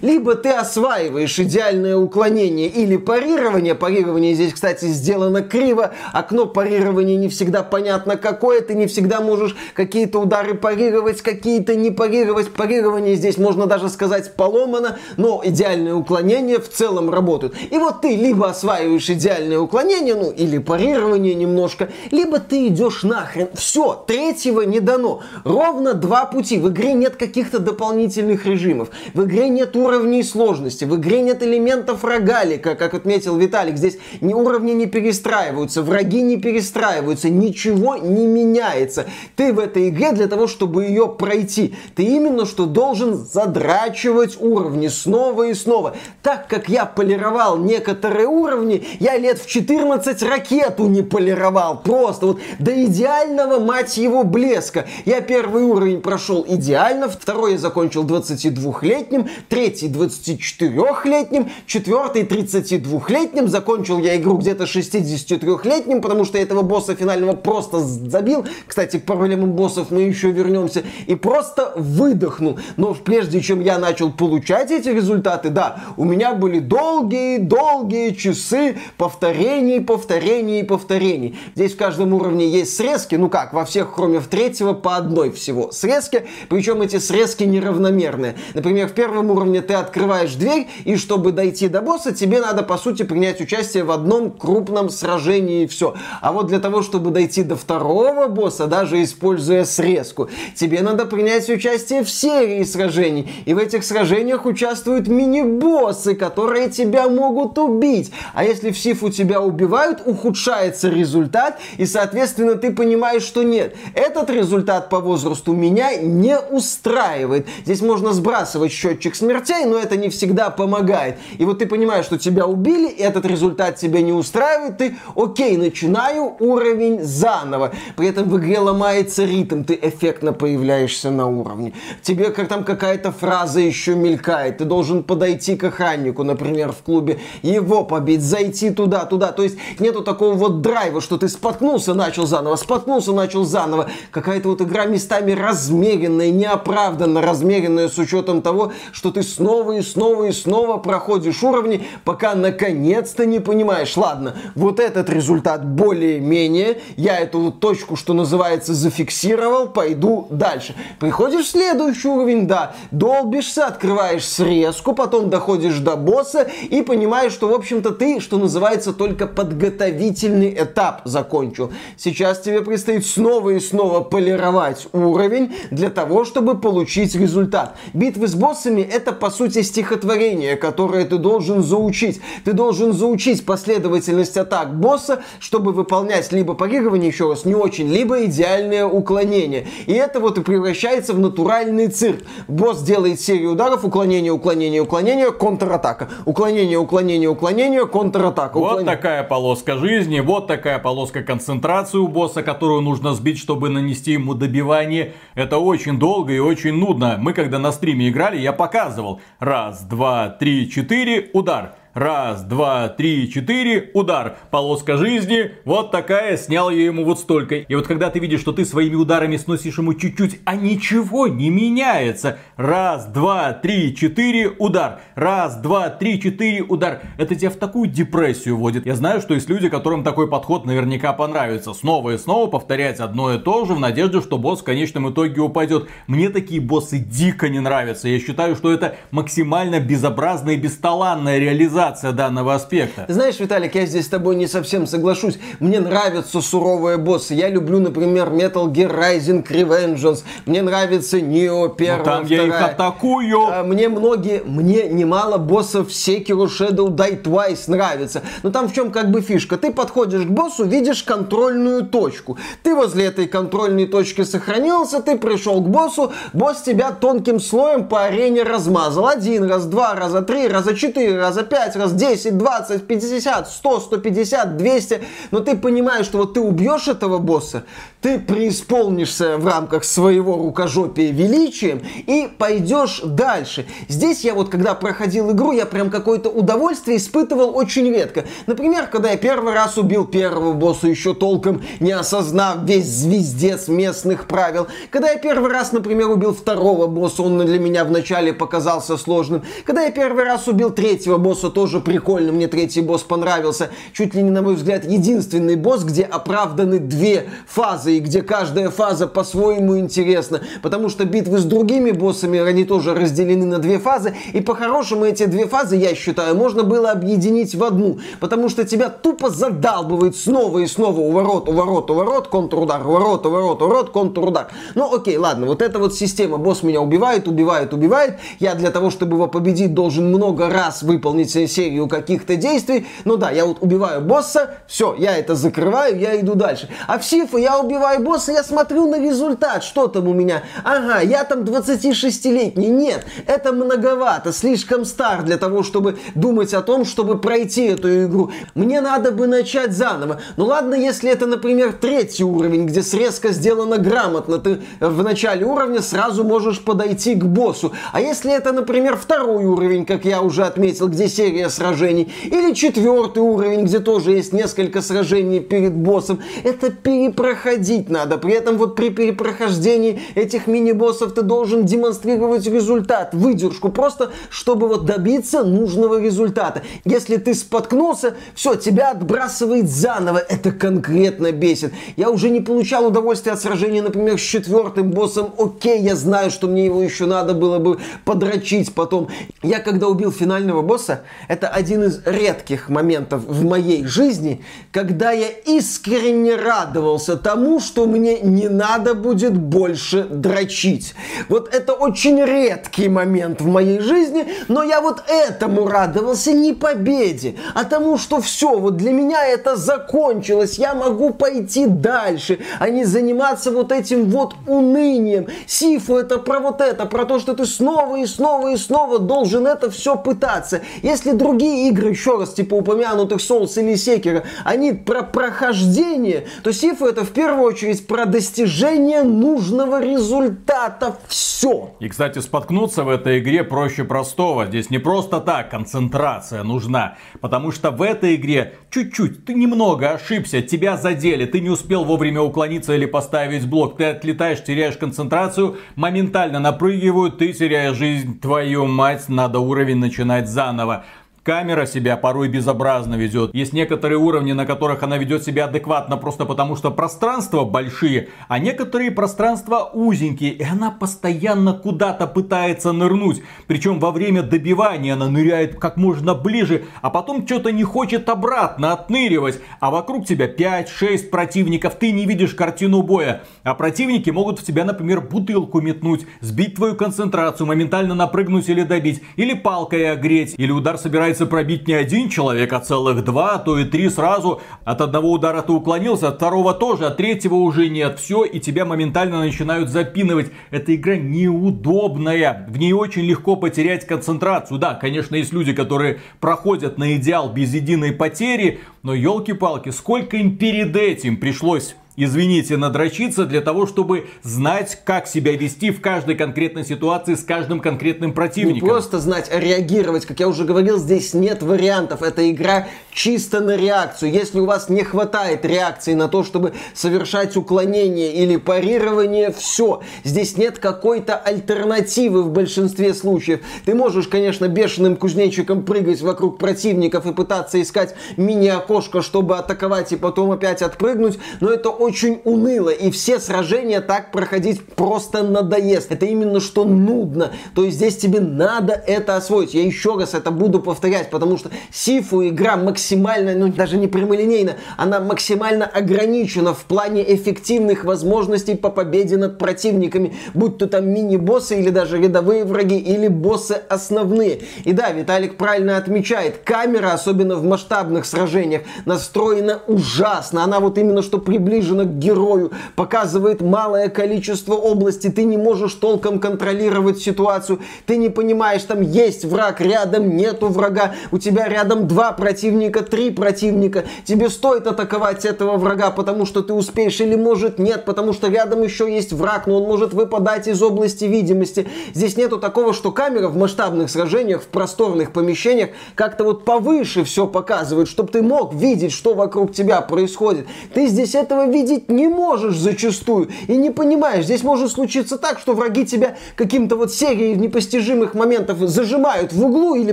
Либо 0.01 0.35
ты 0.35 0.51
осваиваешь 0.51 1.39
идеальное 1.39 1.97
уклонение 1.97 2.69
или 2.69 2.97
парирование. 2.97 3.75
Парирование 3.75 4.35
здесь, 4.35 4.53
кстати, 4.53 4.87
сделано 4.87 5.43
криво. 5.43 5.93
Окно 6.13 6.47
парирования 6.47 7.17
не 7.17 7.29
всегда 7.29 7.63
понятно 7.63 8.17
какое. 8.17 8.61
Ты 8.61 8.75
не 8.75 8.87
всегда 8.87 9.21
можешь 9.21 9.57
какие-то 9.75 10.21
удары 10.21 10.55
парировать, 10.55 11.21
какие-то 11.23 11.75
не 11.75 11.91
парировать. 11.91 12.51
Парирование 12.51 13.17
здесь, 13.17 13.37
можно 13.37 13.67
даже 13.67 13.89
сказать, 13.89 14.35
поломано. 14.35 14.99
Но 15.17 15.43
идеальное 15.45 15.95
уклонение 15.95 16.59
в 16.59 16.69
целом 16.69 17.11
работает. 17.11 17.55
И 17.71 17.79
вот 17.79 18.01
ты 18.01 18.17
либо 18.17 18.49
осваиваешь 18.49 19.09
идеальное 19.11 19.59
уклонение, 19.59 20.15
ну 20.15 20.31
или 20.31 20.59
парирование 20.59 21.35
немножко, 21.35 21.91
либо 22.11 22.39
ты 22.39 22.69
идешь 22.69 23.03
нахрен. 23.03 23.49
Все, 23.55 24.05
третьего 24.07 24.63
не 24.63 24.81
дано. 24.81 25.21
Ровно 25.45 25.95
два 25.95 26.25
пути. 26.27 26.59
В 26.59 26.69
игре 26.69 26.93
нет 26.93 27.17
каких-то 27.17 27.59
дополнительных 27.59 28.47
режимов. 28.47 28.89
В 29.13 29.25
игре 29.25 29.34
нет 29.49 29.77
уровней 29.77 30.23
сложности, 30.23 30.85
в 30.85 30.97
игре 30.97 31.23
нет 31.23 31.43
элементов 31.43 32.05
рогалика, 32.05 32.75
как 32.75 32.95
отметил 32.95 33.37
Виталик. 33.37 33.77
Здесь 33.77 33.99
ни 34.21 34.35
уровни 34.35 34.73
не 34.73 34.87
перестраиваются, 34.87 35.83
враги 35.83 36.23
не 36.23 36.37
перестраиваются, 36.37 37.29
ничего 37.29 37.97
не 37.97 38.27
меняется. 38.27 39.07
Ты 39.37 39.53
в 39.53 39.59
этой 39.59 39.89
игре 39.89 40.13
для 40.13 40.27
того, 40.27 40.47
чтобы 40.47 40.85
ее 40.85 41.09
пройти, 41.09 41.75
ты 41.95 42.03
именно 42.05 42.47
что 42.47 42.67
должен 42.67 43.15
задрачивать 43.15 44.37
уровни 44.41 44.89
снова 44.89 45.45
и 45.49 45.55
снова. 45.55 45.97
Так 46.23 46.49
как 46.49 46.69
я 46.69 46.85
полировал 46.85 47.57
некоторые 47.57 48.27
уровни, 48.27 48.87
я 49.01 49.17
лет 49.17 49.39
в 49.39 49.47
14 49.47 50.23
ракету 50.23 50.87
не 50.87 51.03
полировал. 51.03 51.81
Просто 51.81 52.27
вот 52.27 52.41
до 52.59 52.85
идеального, 52.85 53.59
мать 53.59 53.97
его, 53.97 54.23
блеска. 54.25 54.87
Я 55.05 55.21
первый 55.21 55.65
уровень 55.65 56.01
прошел 56.01 56.45
идеально, 56.47 57.09
второй 57.09 57.53
я 57.53 57.59
закончил 57.59 58.05
22-летним, 58.05 59.24
22-летним, 59.25 59.29
третий 59.49 59.89
24-летним, 59.89 61.51
четвертый 61.67 62.23
32-летним. 62.23 63.49
Закончил 63.49 63.99
я 63.99 64.17
игру 64.17 64.37
где-то 64.37 64.65
63-летним, 64.65 66.01
потому 66.01 66.25
что 66.25 66.39
этого 66.39 66.63
босса 66.63 66.95
финального 66.95 67.35
просто 67.35 67.81
забил. 67.81 68.45
Кстати, 68.67 68.99
к 68.99 69.05
проблемам 69.05 69.53
боссов 69.53 69.91
мы 69.91 70.03
еще 70.03 70.31
вернемся. 70.31 70.83
И 71.07 71.15
просто 71.15 71.73
выдохнул. 71.77 72.59
Но 72.77 72.95
прежде 72.95 73.41
чем 73.41 73.61
я 73.61 73.79
начал 73.79 74.13
получать 74.13 74.71
эти 74.71 74.89
результаты, 74.89 75.51
да, 75.51 75.85
у 75.97 76.05
меня 76.05 76.35
были 76.35 76.61
долгие-долгие 76.61 78.11
часы 78.11 78.79
повторений, 78.97 79.81
повторений 79.81 80.65
повторений. 80.65 81.39
Здесь 81.55 81.73
в 81.73 81.77
каждом 81.77 82.15
уровне 82.15 82.49
есть 82.49 82.77
срезки, 82.77 83.15
ну 83.15 83.29
как, 83.29 83.53
во 83.53 83.65
всех, 83.65 83.93
кроме 83.95 84.21
в 84.21 84.27
третьего, 84.27 84.73
по 84.73 84.97
одной 84.97 85.31
всего 85.31 85.71
срезки. 85.71 86.27
Причем 86.49 86.83
эти 86.83 86.99
срезки 86.99 87.45
неравномерные. 87.45 88.37
Например, 88.55 88.89
в 88.89 88.93
первом 88.93 89.04
уровне 89.11 89.63
ты 89.63 89.75
открываешь 89.75 90.35
дверь, 90.35 90.69
и 90.85 90.97
чтобы 90.97 91.33
дойти 91.33 91.69
до 91.69 91.81
босса, 91.81 92.13
тебе 92.13 92.41
надо, 92.41 92.63
по 92.63 92.79
сути, 92.79 93.03
принять 93.03 93.41
участие 93.41 93.85
в 93.85 93.91
одном 93.91 94.31
крупном 94.31 94.91
сражении 94.91 95.65
и 95.65 95.67
все. 95.67 95.95
А 96.21 96.33
вот 96.33 96.47
для 96.47 96.61
того, 96.61 96.83
чтобы 96.83 97.11
дойти 97.11 97.43
до 97.43 97.57
второго 97.57 98.29
босса, 98.29 98.67
даже 98.67 99.03
используя 99.03 99.65
срезку, 99.65 100.29
тебе 100.55 100.83
надо 100.83 101.07
принять 101.07 101.49
участие 101.49 102.05
в 102.05 102.11
серии 102.11 102.63
сражений. 102.65 103.31
И 103.45 103.55
в 103.55 103.59
этих 103.59 103.85
сражениях 103.85 104.47
участвуют 104.47 105.09
мини-боссы, 105.09 106.15
которые 106.15 106.71
тебя 106.71 107.09
могут 107.09 107.59
убить. 107.59 108.13
А 108.35 108.45
если 108.45 108.71
в 108.71 108.79
Сифу 108.79 109.11
тебя 109.11 109.41
убивают, 109.41 110.03
ухудшается 110.05 110.89
результат, 110.89 111.59
и, 111.77 111.87
соответственно, 111.87 112.55
ты 112.55 112.73
понимаешь, 112.73 113.23
что 113.23 113.43
нет. 113.43 113.75
Этот 113.95 114.31
результат 114.31 114.89
по 114.91 115.01
возрасту 115.01 115.53
меня 115.53 115.97
не 115.97 116.39
устраивает. 116.39 117.47
Здесь 117.65 117.81
можно 117.81 118.13
сбрасывать 118.13 118.73
счетчик 118.95 119.15
смертей, 119.15 119.65
но 119.65 119.79
это 119.79 119.97
не 119.97 120.09
всегда 120.09 120.51
помогает. 120.51 121.19
И 121.39 121.45
вот 121.45 121.59
ты 121.59 121.67
понимаешь, 121.67 122.05
что 122.05 122.19
тебя 122.19 122.47
убили, 122.47 122.89
и 122.89 123.03
этот 123.03 123.27
результат 123.27 123.77
тебя 123.77 124.01
не 124.03 124.13
устраивает, 124.13 124.79
ты, 124.79 124.97
окей, 125.17 125.57
начинаю 125.57 126.37
уровень 126.39 127.03
заново. 127.03 127.73
При 127.97 128.09
этом 128.09 128.29
в 128.29 128.39
игре 128.39 128.59
ломается 128.59 129.25
ритм, 129.25 129.65
ты 129.65 129.79
эффектно 129.81 130.33
появляешься 130.33 131.11
на 131.11 131.27
уровне. 131.27 131.73
Тебе 132.03 132.31
как 132.31 132.49
там 132.49 132.65
какая-то 132.65 133.13
фраза 133.13 133.61
еще 133.61 133.95
мелькает, 133.95 134.59
ты 134.59 134.65
должен 134.65 135.03
подойти 135.03 135.57
к 135.57 135.65
охраннику, 135.65 136.23
например, 136.23 136.73
в 136.73 136.83
клубе, 136.83 137.19
его 137.43 137.85
побить, 137.85 138.23
зайти 138.23 138.71
туда, 138.71 139.05
туда. 139.05 139.33
То 139.33 139.43
есть 139.43 139.57
нету 139.79 140.03
такого 140.03 140.35
вот 140.35 140.61
драйва, 140.63 141.01
что 141.01 141.19
ты 141.19 141.29
споткнулся, 141.29 141.95
начал 141.95 142.27
заново, 142.27 142.57
споткнулся, 142.57 143.13
начал 143.13 143.45
заново. 143.45 143.89
Какая-то 144.11 144.49
вот 144.49 144.61
игра 144.61 144.87
местами 144.87 145.33
размеренная, 145.33 146.31
неоправданно 146.31 147.21
размеренная 147.21 147.89
с 147.89 147.99
учетом 147.99 148.43
того, 148.43 148.73
что 148.93 149.11
ты 149.11 149.23
снова 149.23 149.73
и 149.73 149.83
снова 149.83 150.25
и 150.25 150.33
снова 150.33 150.79
проходишь 150.79 151.43
уровни, 151.43 151.87
пока 152.05 152.35
наконец-то 152.35 153.27
не 153.27 153.41
понимаешь, 153.41 153.97
ладно, 153.97 154.37
вот 154.55 154.81
этот 154.81 155.11
результат 155.11 155.65
более-менее, 155.65 156.81
я 156.97 157.19
эту 157.19 157.41
вот 157.41 157.61
точку, 157.61 157.97
что 157.97 158.13
называется, 158.13 158.75
зафиксировал, 158.75 159.69
пойду 159.69 160.27
дальше. 160.31 160.75
Приходишь 161.01 161.47
в 161.47 161.51
следующий 161.51 162.09
уровень, 162.09 162.47
да, 162.47 162.75
долбишься, 162.91 163.67
открываешь 163.67 164.27
срезку, 164.27 164.95
потом 164.95 165.31
доходишь 165.31 165.79
до 165.79 165.97
босса 165.97 166.49
и 166.71 166.83
понимаешь, 166.83 167.33
что, 167.33 167.49
в 167.49 167.55
общем-то, 167.55 167.91
ты, 167.91 168.21
что 168.21 168.39
называется, 168.39 168.93
только 168.93 169.27
подготовительный 169.27 170.55
этап 170.55 171.03
закончил. 171.05 171.73
Сейчас 171.97 172.41
тебе 172.41 172.63
предстоит 172.63 173.07
снова 173.07 173.51
и 173.51 173.61
снова 173.61 174.01
полировать 174.01 174.89
уровень 174.93 175.55
для 175.71 175.91
того, 175.91 176.25
чтобы 176.25 176.59
получить 176.59 177.15
результат. 177.15 177.77
Битвы 177.93 178.29
с 178.29 178.35
боссами 178.35 178.74
это, 178.83 179.13
по 179.13 179.31
сути, 179.31 179.63
стихотворение, 179.63 180.57
которое 180.57 181.05
ты 181.05 181.19
должен 181.19 181.63
заучить. 181.63 182.21
Ты 182.45 182.53
должен 182.53 182.93
заучить 182.93 183.45
последовательность 183.47 184.37
атак 184.37 184.75
босса, 184.79 185.23
чтобы 185.41 185.73
выполнять 185.73 186.31
либо 186.33 186.55
парирование, 186.55 187.09
еще 187.09 187.29
раз, 187.29 187.45
не 187.45 187.55
очень, 187.55 187.89
либо 187.89 188.25
идеальное 188.25 188.87
уклонение. 188.87 189.67
И 189.87 189.93
это 189.93 190.21
вот 190.21 190.39
и 190.39 190.43
превращается 190.43 191.13
в 191.13 191.19
натуральный 191.19 191.89
цирк. 191.89 192.23
Босс 192.49 192.83
делает 192.83 193.21
серию 193.21 193.53
ударов, 193.53 193.85
уклонение, 193.85 194.33
уклонение, 194.33 194.83
уклонение, 194.83 195.33
контратака. 195.33 196.09
Уклонение, 196.25 196.79
уклонение, 196.79 197.29
уклонение, 197.29 197.87
контратака. 197.87 198.59
Вот 198.59 198.67
Уклонение. 198.73 198.97
такая 198.97 199.23
полоска 199.25 199.77
жизни, 199.77 200.21
вот 200.21 200.47
такая 200.47 200.79
полоска 200.79 201.23
концентрации 201.23 201.99
у 201.99 202.09
босса, 202.09 202.43
которую 202.43 202.81
нужно 202.81 203.15
сбить, 203.15 203.39
чтобы 203.39 203.69
нанести 203.69 204.13
ему 204.13 204.35
добивание. 204.35 205.13
Это 205.35 205.59
очень 205.59 205.99
долго 205.99 206.33
и 206.33 206.39
очень 206.39 206.75
нудно. 206.75 207.17
Мы 207.19 207.33
когда 207.33 207.59
на 207.59 207.73
стриме 207.73 208.09
играли, 208.09 208.39
я 208.39 208.53
показывал. 208.65 209.21
Раз, 209.41 209.83
два, 209.83 210.31
три, 210.31 210.71
четыре, 210.71 211.29
удар. 211.35 211.77
Раз, 211.95 212.43
два, 212.43 212.89
три, 212.89 213.31
четыре, 213.31 213.93
удар. 213.95 214.37
Полоска 214.51 214.97
жизни, 214.97 215.53
вот 215.65 215.93
такая, 215.93 216.37
снял 216.37 216.69
я 216.69 216.87
ему 216.87 217.05
вот 217.05 217.21
столько. 217.21 217.55
И 217.55 217.75
вот 217.77 217.87
когда 217.87 218.11
ты 218.11 218.19
видишь, 218.19 218.41
что 218.41 218.51
ты 218.53 218.65
своими 218.65 218.97
ударами 218.97 219.37
сносишь 219.37 219.79
ему 219.79 219.95
чуть-чуть, 219.95 220.41
а 220.45 220.57
ничего 220.57 221.29
не 221.29 221.51
меняется. 221.51 222.39
Раз, 222.57 223.07
два, 223.07 223.53
три, 223.53 223.95
четыре, 223.95 224.49
удар. 224.49 225.03
Раз, 225.15 225.55
два, 225.59 225.89
три, 225.89 226.21
четыре, 226.21 226.65
удар. 226.65 227.01
Это 227.17 227.37
тебя 227.37 227.51
в 227.51 227.55
такую 227.55 227.89
депрессию 227.89 228.57
вводит. 228.57 228.87
Я 228.87 228.97
знаю, 228.97 229.21
что 229.21 229.35
есть 229.35 229.49
люди, 229.49 229.69
которым 229.69 230.03
такой 230.03 230.29
подход 230.29 230.65
наверняка 230.67 231.13
понравится. 231.13 231.75
Снова 231.75 232.11
и 232.11 232.19
снова 232.19 232.51
повторять 232.51 232.99
одно 232.99 233.33
и 233.33 233.39
то 233.39 233.67
же 233.67 233.75
в 233.75 233.79
надежде, 233.79 234.21
что 234.21 234.37
босс 234.37 234.63
в 234.63 234.65
конечном 234.65 235.13
итоге 235.13 235.41
упадет. 235.41 235.87
Мне 236.09 236.29
такие 236.31 236.61
боссы 236.61 236.99
дико 236.99 237.49
не 237.49 237.61
нравятся. 237.61 238.09
Я 238.09 238.19
считаю, 238.19 238.57
что 238.57 238.73
это 238.73 238.97
максимально 239.13 239.79
безобразная 239.79 240.55
и 240.55 240.59
бесталанная 240.59 241.39
реализация 241.39 241.84
данного 241.93 242.55
аспекта. 242.55 243.05
Знаешь, 243.09 243.39
Виталик, 243.39 243.75
я 243.75 243.87
здесь 243.87 244.07
с 244.07 244.09
тобой 244.09 244.37
не 244.37 244.47
совсем 244.47 244.87
соглашусь. 244.87 245.39
Мне 245.61 245.81
нравятся 245.81 246.41
суровые 246.41 246.97
боссы. 246.97 247.35
Я 247.35 247.49
люблю, 247.49 247.81
например, 247.81 248.29
Metal 248.29 248.67
Gear 248.71 248.93
Rising 248.93 249.47
Revengeance. 249.47 250.23
Мне 250.47 250.63
нравится 250.63 251.19
Neo 251.19 251.75
первая, 251.75 251.99
Но 251.99 252.05
там 252.05 252.27
я 252.27 252.45
их 252.45 252.61
атакую. 252.61 253.47
А, 253.47 253.63
Мне 253.63 253.89
многие, 253.89 254.43
мне 254.45 254.89
немало 254.89 255.39
боссов 255.39 255.89
Sekiro 255.89 256.47
Shadow 256.47 256.89
Die 256.89 257.23
Twice 257.23 257.65
нравится. 257.69 258.23
Но 258.43 258.51
там 258.51 258.69
в 258.69 258.75
чем 258.75 258.91
как 258.91 259.11
бы 259.11 259.21
фишка? 259.21 259.57
Ты 259.57 259.73
подходишь 259.73 260.23
к 260.23 260.31
боссу, 260.31 260.65
видишь 260.65 261.03
контрольную 261.03 261.87
точку. 261.87 262.39
Ты 262.63 262.75
возле 262.75 263.07
этой 263.07 263.27
контрольной 263.27 263.87
точки 263.87 264.23
сохранился, 264.23 265.03
ты 265.03 265.19
пришел 265.19 265.61
к 265.61 265.69
боссу, 265.69 266.13
босс 266.33 266.63
тебя 266.63 266.93
тонким 266.93 267.41
слоем 267.41 267.87
по 267.89 268.05
арене 268.05 268.43
размазал. 268.43 269.07
Один 269.07 269.45
раз, 269.45 269.67
два 269.67 269.95
раза, 269.95 270.23
три 270.23 270.49
раза, 270.49 270.75
четыре 270.75 271.19
раза, 271.19 271.43
пять 271.43 271.74
раз, 271.77 271.93
10, 271.93 272.37
20, 272.37 272.87
50, 272.87 273.49
100, 273.49 273.81
150, 273.81 274.57
200. 274.57 275.01
Но 275.31 275.41
ты 275.41 275.57
понимаешь, 275.57 276.07
что 276.07 276.19
вот 276.19 276.35
ты 276.35 276.41
убьешь 276.41 276.89
этого 276.89 277.19
босса, 277.19 277.65
ты 278.01 278.19
преисполнишься 278.19 279.39
в 279.39 279.47
рамках 279.47 279.85
своего 279.85 280.37
рукожопия 280.37 281.11
величием 281.11 281.83
и 282.07 282.29
пойдешь 282.39 283.01
дальше. 283.03 283.67
Здесь 283.89 284.25
я 284.25 284.35
вот, 284.35 284.51
когда 284.51 284.75
проходил 284.75 285.33
игру, 285.33 285.53
я 285.53 285.67
прям 285.67 285.91
какое-то 285.91 286.29
удовольствие 286.29 286.99
испытывал 286.99 287.57
очень 287.57 287.89
редко. 287.89 288.25
Например, 288.47 288.87
когда 288.87 289.11
я 289.11 289.17
первый 289.17 289.55
раз 289.55 289.79
убил 289.79 290.05
первого 290.05 290.53
босса, 290.53 290.89
еще 290.89 291.15
толком 291.15 291.63
не 291.81 291.93
осознав 291.93 292.65
весь 292.65 292.87
звездец 292.87 293.69
местных 293.69 294.27
правил. 294.27 294.67
Когда 294.91 295.11
я 295.11 295.19
первый 295.19 295.51
раз, 295.51 295.73
например, 295.73 296.11
убил 296.11 296.35
второго 296.35 296.87
босса, 296.87 297.23
он 297.23 297.39
для 297.45 297.59
меня 297.59 297.85
вначале 297.85 298.33
показался 298.33 298.97
сложным. 298.97 299.43
Когда 299.65 299.83
я 299.83 299.91
первый 299.91 300.25
раз 300.25 300.47
убил 300.49 300.71
третьего 300.71 301.17
босса, 301.17 301.51
тоже 301.65 301.81
прикольно, 301.81 302.31
мне 302.31 302.47
третий 302.47 302.83
босс 302.83 303.05
понравился. 303.05 303.71
Чуть 303.95 304.15
ли 304.15 304.23
не, 304.23 304.31
на 304.31 304.43
мой 304.43 304.55
взгляд, 304.55 304.85
единственный 304.85 305.57
босс, 305.57 305.83
где 305.83 306.03
оправданы 306.03 306.79
две 306.79 307.31
фазы, 307.47 307.97
и 307.97 308.01
где 308.01 308.21
каждая 308.21 308.69
фаза 308.69 309.07
по-своему 309.07 309.79
интересна. 309.79 310.43
Потому 310.61 310.91
что 310.91 311.07
битвы 311.07 311.39
с 311.39 311.45
другими 311.45 311.91
боссами, 311.91 312.39
они 312.39 312.67
тоже 312.67 312.93
разделены 312.93 313.47
на 313.47 313.61
две 313.61 313.79
фазы. 313.79 314.15
И 314.35 314.43
по-хорошему 314.43 315.07
эти 315.07 315.25
две 315.25 315.47
фазы, 315.47 315.77
я 315.77 315.95
считаю, 315.95 316.37
можно 316.37 316.65
было 316.65 316.91
объединить 316.91 317.55
в 317.55 317.65
одну. 317.65 317.99
Потому 318.21 318.51
что 318.51 318.65
тебя 318.65 318.91
тупо 318.91 319.31
задалбывает 319.31 320.17
снова 320.17 320.59
и 320.59 320.67
снова 320.67 321.01
уворот, 321.01 321.49
уворот, 321.49 321.91
уворот, 321.91 322.29
контрудар, 322.29 322.87
уворот, 322.87 323.25
уворот, 323.25 323.63
уворот, 323.63 323.89
контрудар. 323.91 324.49
Ну 324.75 324.95
окей, 324.95 325.17
ладно, 325.17 325.47
вот 325.47 325.63
эта 325.63 325.79
вот 325.79 325.95
система. 325.95 326.37
Босс 326.37 326.63
меня 326.63 326.83
убивает, 326.83 327.27
убивает, 327.27 327.73
убивает. 327.73 328.19
Я 328.39 328.55
для 328.55 328.71
того, 328.71 328.91
чтобы 328.91 329.17
его 329.17 329.29
победить, 329.29 329.73
должен 329.73 330.09
много 330.09 330.51
раз 330.51 330.83
выполнить 330.83 331.31
серию 331.55 331.89
каких-то 331.89 332.37
действий. 332.37 332.87
Ну 333.05 333.17
да, 333.17 333.31
я 333.31 333.47
вот 333.47 333.59
убиваю 333.61 334.01
босса, 334.01 334.57
все, 334.67 334.95
я 334.99 335.17
это 335.17 335.35
закрываю, 335.35 335.99
я 335.99 336.21
иду 336.21 336.35
дальше. 336.35 336.69
А 336.87 336.99
в 336.99 337.05
Сифу 337.05 337.37
я 337.37 337.59
убиваю 337.59 338.01
босса, 338.01 338.33
я 338.33 338.43
смотрю 338.43 338.87
на 338.87 339.01
результат, 339.01 339.63
что 339.65 339.89
там 339.89 340.09
у 340.09 340.13
меня. 340.13 340.43
Ага, 340.65 341.01
я 341.01 341.25
там 341.25 341.41
26-летний. 341.41 342.69
Нет, 342.69 343.07
это 343.27 343.53
многовато, 343.53 344.33
слишком 344.33 344.85
стар 344.85 345.23
для 345.23 345.37
того, 345.37 345.63
чтобы 345.63 345.99
думать 346.15 346.55
о 346.55 346.63
том, 346.63 346.85
чтобы 346.85 347.19
пройти 347.19 347.67
эту 347.67 348.05
игру. 348.05 348.31
Мне 348.55 348.81
надо 348.81 349.13
бы 349.13 349.27
начать 349.27 349.73
заново. 349.73 350.21
Ну 350.37 350.47
ладно, 350.47 350.75
если 350.75 351.11
это, 351.11 351.27
например, 351.27 351.73
третий 351.73 352.25
уровень, 352.25 352.67
где 352.67 352.83
срезка 352.83 353.31
сделана 353.31 353.79
грамотно, 353.79 354.39
ты 354.39 354.61
в 354.81 355.03
начале 355.03 355.45
уровня 355.45 355.83
сразу 355.83 356.25
можешь 356.25 356.63
подойти 356.63 357.15
к 357.15 357.25
боссу. 357.25 357.73
А 357.93 358.01
если 358.01 358.33
это, 358.33 358.53
например, 358.53 358.97
второй 358.97 359.45
уровень, 359.45 359.87
как 359.87 360.05
я 360.05 360.21
уже 360.23 360.45
отметил, 360.45 360.89
где 360.89 361.09
серия 361.09 361.44
сражений, 361.49 362.13
или 362.25 362.55
четвертый 362.55 363.23
уровень, 363.23 363.65
где 363.65 363.81
тоже 363.81 364.13
есть 364.13 364.33
несколько 364.33 364.83
сражений 364.83 365.41
перед 365.41 365.75
боссом, 365.75 366.21
это 366.43 366.71
перепроходить 366.71 367.91
надо. 367.91 368.19
При 368.19 368.33
этом 368.33 368.57
вот 368.57 368.77
при 368.77 368.91
перепрохождении 368.91 370.01
этих 370.15 370.47
мини-боссов 370.47 371.15
ты 371.15 371.23
должен 371.23 371.65
демонстрировать 371.65 372.47
результат, 372.47 373.15
выдержку, 373.15 373.71
просто 373.71 374.11
чтобы 374.31 374.69
вот 374.69 374.87
добиться 374.87 375.45
нужного 375.45 376.01
результата. 376.01 376.63
Если 376.85 377.17
ты 377.17 377.35
споткнулся, 377.35 378.15
все, 378.35 378.55
тебя 378.55 378.91
отбрасывает 378.91 379.69
заново. 379.69 380.19
Это 380.19 380.53
конкретно 380.53 381.33
бесит. 381.33 381.73
Я 381.97 382.11
уже 382.11 382.31
не 382.31 382.41
получал 382.41 382.87
удовольствия 382.87 383.33
от 383.33 383.41
сражения, 383.41 383.83
например, 383.83 384.19
с 384.19 384.23
четвертым 384.23 384.91
боссом. 384.91 385.33
Окей, 385.39 385.81
я 385.81 385.97
знаю, 385.97 386.31
что 386.31 386.47
мне 386.47 386.65
его 386.67 386.83
еще 386.83 387.07
надо 387.07 387.35
было 387.35 387.59
бы 387.59 387.79
подрочить 388.05 388.75
потом. 388.75 389.09
Я 389.43 389.61
когда 389.61 389.89
убил 389.89 390.13
финального 390.13 390.63
босса, 390.63 391.03
это 391.29 391.49
один 391.49 391.85
из 391.85 392.01
редких 392.05 392.69
моментов 392.69 393.25
в 393.25 393.45
моей 393.45 393.85
жизни, 393.85 394.45
когда 394.73 395.13
я 395.13 395.29
искренне 395.29 396.37
радовался 396.37 397.17
тому, 397.17 397.61
что 397.61 397.87
мне 397.87 398.21
не 398.21 398.49
надо 398.49 398.95
будет 398.95 399.37
больше 399.37 400.05
дрочить. 400.05 400.95
Вот 401.29 401.53
это 401.55 401.73
очень 401.73 402.23
редкий 402.23 402.89
момент 402.89 403.41
в 403.41 403.47
моей 403.47 403.81
жизни, 403.81 404.27
но 404.49 404.63
я 404.63 404.81
вот 404.81 405.05
этому 405.09 405.67
радовался 405.67 406.33
не 406.33 406.53
победе, 406.53 407.37
а 407.55 407.65
тому, 407.65 407.99
что 407.99 408.21
все, 408.21 408.59
вот 408.59 408.77
для 408.77 408.93
меня 408.93 409.27
это 409.27 409.57
закончилось, 409.57 410.59
я 410.59 410.75
могу 410.75 411.11
пойти 411.11 411.67
дальше, 411.67 412.39
а 412.59 412.69
не 412.69 412.85
заниматься 412.85 413.51
вот 413.51 413.73
этим 413.73 414.11
вот 414.11 414.35
унынием. 414.47 415.27
Сифу 415.47 415.97
это 415.97 416.19
про 416.19 416.41
вот 416.41 416.61
это, 416.61 416.87
про 416.87 417.05
то, 417.05 417.19
что 417.19 417.35
ты 417.35 417.47
снова 417.47 417.97
и 417.97 418.07
снова 418.07 418.53
и 418.53 418.57
снова 418.57 418.99
должен 418.99 419.47
это 419.47 419.71
все 419.71 419.97
пытаться. 419.97 420.61
Если 420.83 421.13
другие 421.15 421.69
игры, 421.69 421.91
еще 421.91 422.19
раз, 422.19 422.35
типа 422.35 422.55
упомянутых 422.55 423.19
Souls 423.19 423.61
или 423.61 423.75
Секера, 423.77 424.25
они 424.45 424.73
про 424.73 425.03
прохождение, 425.03 426.27
то 426.43 426.53
Сифу 426.53 426.87
это 426.87 427.05
в 427.05 427.11
первую 427.11 427.45
очередь 427.45 427.87
про 427.87 428.07
достижение 428.07 429.03
нужного 429.03 429.83
результата. 429.83 430.97
Все. 431.09 431.75
И, 431.81 431.89
кстати, 431.89 432.19
споткнуться 432.19 432.85
в 432.85 432.89
этой 432.89 433.19
игре 433.19 433.45
проще 433.45 433.85
простого. 433.85 434.47
Здесь 434.47 434.71
не 434.71 434.79
просто 434.79 435.21
так 435.21 435.51
концентрация 435.51 436.43
нужна, 436.43 436.97
потому 437.21 437.53
что 437.53 437.71
в 437.71 437.83
этой 437.83 438.17
игре 438.17 438.55
чуть-чуть, 438.71 439.25
ты 439.25 439.35
немного 439.35 439.91
ошибся, 439.91 440.43
тебя 440.43 440.77
задели, 440.77 441.27
ты 441.27 441.41
не 441.41 441.51
успел 441.51 441.85
вовремя 441.85 442.21
уклониться 442.21 442.75
или 442.75 442.87
поставить 442.87 443.47
блок, 443.47 443.77
ты 443.77 443.85
отлетаешь, 443.85 444.43
теряешь 444.43 444.77
концентрацию, 444.77 445.57
моментально 445.77 446.41
напрыгивают, 446.41 447.19
ты 447.19 447.33
теряешь 447.33 447.77
жизнь, 447.77 448.19
твою 448.21 448.67
мать, 448.67 449.09
надо 449.09 449.39
уровень 449.39 449.79
начинать 449.79 450.29
заново. 450.29 450.85
Камера 451.25 451.65
себя 451.65 451.97
порой 451.97 452.29
безобразно 452.29 452.97
ведет. 452.97 453.35
Есть 453.35 453.55
некоторые 453.55 453.97
уровни, 453.97 454.33
на 454.33 454.45
которых 454.45 454.83
она 454.83 454.99
ведет 454.99 455.25
себя 455.25 455.47
адекватно 455.47 455.97
просто 455.97 456.27
потому, 456.27 456.55
что 456.55 456.71
пространства 456.71 457.45
большие, 457.45 458.09
а 458.29 458.39
некоторые 458.39 458.91
пространства 458.91 459.71
узенькие, 459.73 460.33
и 460.33 460.45
она 460.45 460.71
постоянно 460.71 461.55
куда-то 461.55 462.07
пытается 462.07 462.73
нырнуть. 462.73 463.23
Причем 463.47 463.81
во 463.81 463.91
время 463.91 464.23
добивания 464.23 464.93
она 464.93 465.09
ныряет 465.09 465.59
как 465.59 465.79
можно 465.79 466.15
ближе, 466.15 466.65
а 466.83 466.91
потом 466.91 467.27
что-то 467.27 467.53
не 467.53 467.65
хочет 467.65 468.11
обратно 468.11 468.75
отныривать. 468.75 469.41
А 469.61 469.71
вокруг 469.71 470.05
тебя 470.05 470.27
5-6 470.27 471.09
противников, 471.09 471.77
ты 471.77 471.93
не 471.93 472.05
видишь 472.05 472.35
картину 472.35 472.83
боя. 472.83 473.23
А 473.45 473.55
противники 473.55 474.11
могут 474.11 474.41
в 474.41 474.45
тебя, 474.45 474.67
например, 474.67 475.01
бутылку 475.01 475.63
метнуть, 475.63 476.07
сбить 476.21 476.57
твою 476.57 476.75
концентрацию, 476.75 477.47
моментально 477.47 477.95
напрыгнуть 477.95 478.51
или 478.51 478.63
добить, 478.63 479.03
или 479.17 479.33
палкой 479.33 479.91
огреть, 479.91 480.35
или 480.37 480.51
удар 480.51 480.77
собирается 480.77 481.14
пытается 481.15 481.27
пробить 481.27 481.69
не 481.69 481.75
один 481.75 482.09
человек, 482.09 482.53
а 482.53 482.59
целых 482.59 483.05
два, 483.05 483.35
а 483.35 483.39
то 483.39 483.57
и 483.57 483.65
три 483.65 483.89
сразу. 483.89 484.41
От 484.65 484.81
одного 484.81 485.13
удара 485.13 485.43
ты 485.43 485.53
уклонился, 485.53 486.09
от 486.09 486.17
второго 486.17 486.55
тоже, 486.55 486.87
от 486.87 486.97
третьего 486.97 487.37
уже 487.37 487.69
нет. 487.69 488.01
Все, 488.01 488.25
и 488.25 488.41
тебя 488.41 488.65
моментально 488.65 489.21
начинают 489.21 489.69
запинывать. 489.69 490.33
Эта 490.51 490.75
игра 490.75 490.97
неудобная. 490.97 492.47
В 492.49 492.59
ней 492.59 492.73
очень 492.73 493.03
легко 493.03 493.37
потерять 493.37 493.87
концентрацию. 493.87 494.59
Да, 494.59 494.75
конечно, 494.75 495.15
есть 495.15 495.33
люди, 495.33 495.53
которые 495.53 496.01
проходят 496.19 496.79
на 496.79 496.97
идеал 496.97 497.33
без 497.33 497.55
единой 497.55 497.93
потери, 497.93 498.59
но 498.83 498.93
елки-палки, 498.93 499.71
сколько 499.71 500.17
им 500.17 500.37
перед 500.37 500.75
этим 500.75 501.17
пришлось 501.17 501.77
извините, 501.97 502.57
надрочиться 502.57 503.25
для 503.25 503.41
того, 503.41 503.67
чтобы 503.67 504.07
знать, 504.23 504.79
как 504.85 505.07
себя 505.07 505.33
вести 505.33 505.71
в 505.71 505.81
каждой 505.81 506.17
конкретной 506.17 506.65
ситуации 506.65 507.15
с 507.15 507.23
каждым 507.23 507.61
конкретным 507.61 508.13
противником. 508.13 508.63
Не 508.63 508.69
просто 508.69 509.01
знать, 509.01 509.31
а 509.33 509.39
реагировать. 509.39 510.07
Как 510.07 510.21
я 510.21 510.29
уже 510.29 510.45
говорил, 510.45 510.79
здесь 510.79 511.15
нет 511.15 511.43
вариантов. 511.43 512.03
Эта 512.03 512.31
игра 512.31 512.69
чисто 512.93 513.41
на 513.41 513.57
реакцию. 513.57 514.13
Если 514.13 514.41
у 514.41 514.47
вас 514.47 514.69
не 514.69 514.83
хватает 514.83 515.45
реакции 515.45 515.95
на 515.95 516.09
то, 516.09 516.25
чтобы 516.25 516.53
совершать 516.75 517.37
уклонение 517.37 518.13
или 518.15 518.37
парирование, 518.37 519.33
все. 519.33 519.83
Здесь 520.03 520.37
нет 520.37 520.59
какой-то 520.59 521.17
альтернативы 521.17 522.23
в 522.23 522.31
большинстве 522.31 522.95
случаев. 522.95 523.41
Ты 523.65 523.75
можешь, 523.75 524.09
конечно, 524.09 524.49
бешеным 524.49 524.97
кузнечиком 524.97 525.65
прыгать 525.65 526.01
вокруг 526.01 526.39
противников 526.39 527.07
и 527.07 527.13
пытаться 527.13 527.61
искать 527.61 527.95
мини-окошко, 528.17 529.03
чтобы 529.03 529.39
атаковать 529.39 529.93
и 529.93 529.97
потом 529.97 530.31
опять 530.31 530.63
отпрыгнуть, 530.63 531.19
но 531.41 531.51
это 531.51 531.71
очень 531.85 532.21
уныло, 532.25 532.71
и 532.71 532.91
все 532.91 533.21
сражения 533.21 533.81
так 533.81 534.11
проходить 534.11 534.63
просто 534.63 535.23
надоест. 535.23 535.93
Это 535.93 536.07
именно 536.07 536.41
что 536.41 536.65
нудно. 536.65 537.33
То 537.55 537.65
есть 537.65 537.77
здесь 537.77 537.97
тебе 537.99 538.21
надо 538.21 538.73
это 538.73 539.17
освоить. 539.17 539.53
Я 539.55 539.63
еще 539.63 539.97
раз 539.97 540.15
это 540.15 540.31
буду 540.31 540.61
повторять, 540.61 541.11
потому 541.11 541.37
что 541.37 541.51
Сифу 541.71 542.27
игра 542.27 542.57
максимально, 542.57 543.35
ну 543.35 543.53
даже 543.53 543.77
не 543.77 543.87
прямолинейно, 543.87 544.57
она 544.79 545.01
максимально 545.01 545.67
ограничена 545.67 546.55
в 546.55 546.65
плане 546.65 547.05
эффективных 547.15 547.85
возможностей 547.85 548.55
по 548.55 548.71
победе 548.71 549.19
над 549.19 549.39
противниками, 549.39 550.15
будь 550.33 550.59
то 550.59 550.67
там 550.67 550.89
мини-боссы 550.89 551.59
или 551.61 551.71
даже 551.71 552.01
рядовые 552.01 552.45
враги, 552.45 552.79
или 552.79 553.09
боссы 553.09 553.61
основные. 553.69 554.41
И 554.65 554.73
да, 554.73 554.91
Виталик 554.91 555.37
правильно 555.37 555.77
отмечает, 555.77 556.39
камера, 556.45 556.93
особенно 556.93 557.37
в 557.37 557.45
масштабных 557.45 558.07
сражениях, 558.07 558.63
настроена 558.87 559.61
ужасно. 559.67 560.45
Она 560.45 560.61
вот 560.61 560.79
именно 560.79 561.03
что 561.03 561.19
приближена 561.19 561.74
приближена 561.75 561.85
к 561.85 561.99
герою, 561.99 562.53
показывает 562.77 563.41
малое 563.41 563.89
количество 563.89 564.55
области, 564.55 565.09
ты 565.09 565.25
не 565.25 565.37
можешь 565.37 565.75
толком 565.75 566.19
контролировать 566.19 566.99
ситуацию, 566.99 567.61
ты 567.87 567.97
не 567.97 568.09
понимаешь, 568.09 568.63
там 568.63 568.83
есть 568.83 569.25
враг, 569.25 569.61
рядом 569.61 570.17
нету 570.17 570.49
врага, 570.49 570.95
у 571.11 571.19
тебя 571.19 571.49
рядом 571.49 571.87
два 571.89 572.13
противника, 572.13 572.83
три 572.83 573.11
противника, 573.11 573.85
тебе 574.05 574.29
стоит 574.29 574.67
атаковать 574.67 575.25
этого 575.25 575.57
врага, 575.57 575.91
потому 575.91 576.27
что 576.27 576.43
ты 576.43 576.53
успеешь, 576.53 577.01
или 577.01 577.17
может 577.17 577.59
нет, 577.59 577.85
потому 577.85 578.13
что 578.13 578.29
рядом 578.29 578.63
еще 578.63 578.93
есть 578.93 579.13
враг, 579.13 579.47
но 579.47 579.57
он 579.57 579.65
может 579.65 579.93
выпадать 579.93 580.49
из 580.49 580.63
области 580.63 581.05
видимости. 581.05 581.67
Здесь 581.95 582.17
нету 582.17 582.39
такого, 582.39 582.73
что 582.73 582.93
камера 582.93 583.29
в 583.29 583.37
масштабных 583.37 583.91
сражениях, 583.91 584.43
в 584.43 584.47
просторных 584.47 585.13
помещениях 585.13 585.71
как-то 585.95 586.25
вот 586.25 586.45
повыше 586.45 587.05
все 587.05 587.27
показывает, 587.27 587.89
чтобы 587.89 588.11
ты 588.11 588.23
мог 588.23 588.55
видеть, 588.55 588.93
что 588.93 589.15
вокруг 589.15 589.53
тебя 589.53 589.81
происходит. 589.81 590.47
Ты 590.73 590.87
здесь 590.87 591.15
этого 591.15 591.47
видеть 591.47 591.64
видеть 591.65 591.89
не 591.89 592.09
можешь 592.09 592.57
зачастую 592.57 593.31
и 593.49 593.57
не 593.57 593.71
понимаешь. 593.71 594.25
Здесь 594.25 594.43
может 594.43 594.71
случиться 594.71 595.19
так, 595.19 595.39
что 595.39 595.55
враги 595.55 595.85
тебя 595.85 596.17
каким-то 596.37 596.77
вот 596.77 596.93
серией 596.93 597.35
непостижимых 597.35 598.15
моментов 598.15 598.59
зажимают 598.61 599.33
в 599.33 599.45
углу 599.45 599.75
или 599.75 599.93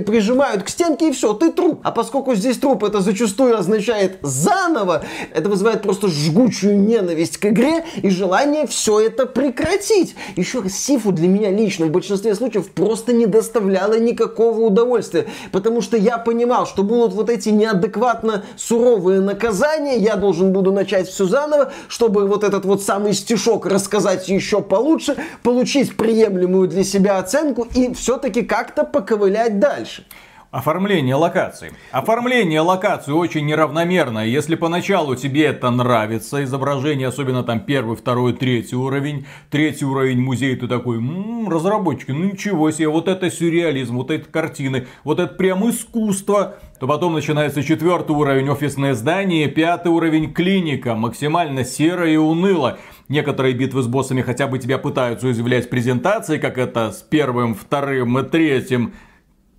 прижимают 0.00 0.62
к 0.62 0.68
стенке 0.68 1.08
и 1.08 1.12
все, 1.12 1.32
ты 1.32 1.50
труп. 1.50 1.80
А 1.82 1.90
поскольку 1.90 2.34
здесь 2.34 2.58
труп 2.58 2.84
это 2.84 3.00
зачастую 3.00 3.58
означает 3.58 4.18
заново, 4.22 5.02
это 5.34 5.48
вызывает 5.48 5.82
просто 5.82 6.08
жгучую 6.08 6.78
ненависть 6.78 7.38
к 7.38 7.46
игре 7.46 7.84
и 7.96 8.10
желание 8.10 8.66
все 8.66 9.00
это 9.00 9.26
прекратить. 9.26 10.14
Еще 10.36 10.60
раз, 10.60 10.72
Сифу 10.72 11.12
для 11.12 11.28
меня 11.28 11.50
лично 11.50 11.86
в 11.86 11.90
большинстве 11.90 12.34
случаев 12.34 12.70
просто 12.70 13.12
не 13.12 13.26
доставляло 13.26 13.98
никакого 13.98 14.60
удовольствия, 14.60 15.26
потому 15.52 15.80
что 15.80 15.96
я 15.96 16.18
понимал, 16.18 16.66
что 16.66 16.82
будут 16.82 17.14
вот 17.14 17.30
эти 17.30 17.48
неадекватно 17.48 18.44
суровые 18.56 19.20
наказания, 19.20 19.96
я 19.96 20.16
должен 20.16 20.52
буду 20.52 20.72
начать 20.72 21.08
все 21.08 21.26
заново, 21.26 21.61
чтобы 21.88 22.26
вот 22.26 22.44
этот 22.44 22.64
вот 22.64 22.82
самый 22.82 23.12
стишок 23.12 23.66
рассказать 23.66 24.28
еще 24.28 24.62
получше, 24.62 25.16
получить 25.42 25.96
приемлемую 25.96 26.68
для 26.68 26.84
себя 26.84 27.18
оценку 27.18 27.66
и 27.74 27.92
все-таки 27.94 28.42
как-то 28.42 28.84
поковылять 28.84 29.58
дальше. 29.58 30.04
Оформление 30.52 31.14
локаций. 31.14 31.70
Оформление 31.92 32.60
локаций 32.60 33.14
очень 33.14 33.46
неравномерно. 33.46 34.18
Если 34.18 34.54
поначалу 34.54 35.16
тебе 35.16 35.46
это 35.46 35.70
нравится, 35.70 36.44
изображение, 36.44 37.08
особенно 37.08 37.42
там 37.42 37.60
первый, 37.60 37.96
второй, 37.96 38.34
третий 38.34 38.76
уровень, 38.76 39.24
третий 39.48 39.86
уровень 39.86 40.20
музея, 40.20 40.54
ты 40.58 40.68
такой, 40.68 40.98
м-м, 40.98 41.48
разработчики, 41.48 42.10
ну 42.10 42.24
ничего 42.24 42.70
себе, 42.70 42.88
вот 42.88 43.08
это 43.08 43.30
сюрреализм, 43.30 43.96
вот 43.96 44.10
эти 44.10 44.24
картины, 44.24 44.88
вот 45.04 45.20
это 45.20 45.32
прям 45.32 45.68
искусство 45.70 46.56
то 46.78 46.86
потом 46.88 47.14
начинается 47.14 47.62
четвертый 47.62 48.10
уровень 48.10 48.50
офисное 48.50 48.92
здание, 48.92 49.48
пятый 49.48 49.88
уровень 49.88 50.34
клиника, 50.34 50.96
максимально 50.96 51.64
серо 51.64 52.10
и 52.10 52.16
уныло. 52.16 52.78
Некоторые 53.08 53.54
битвы 53.54 53.82
с 53.82 53.86
боссами 53.86 54.20
хотя 54.20 54.48
бы 54.48 54.58
тебя 54.58 54.78
пытаются 54.78 55.28
уязвлять 55.28 55.70
презентации, 55.70 56.38
как 56.38 56.58
это 56.58 56.90
с 56.90 57.00
первым, 57.00 57.54
вторым 57.54 58.18
и 58.18 58.28
третьим 58.28 58.92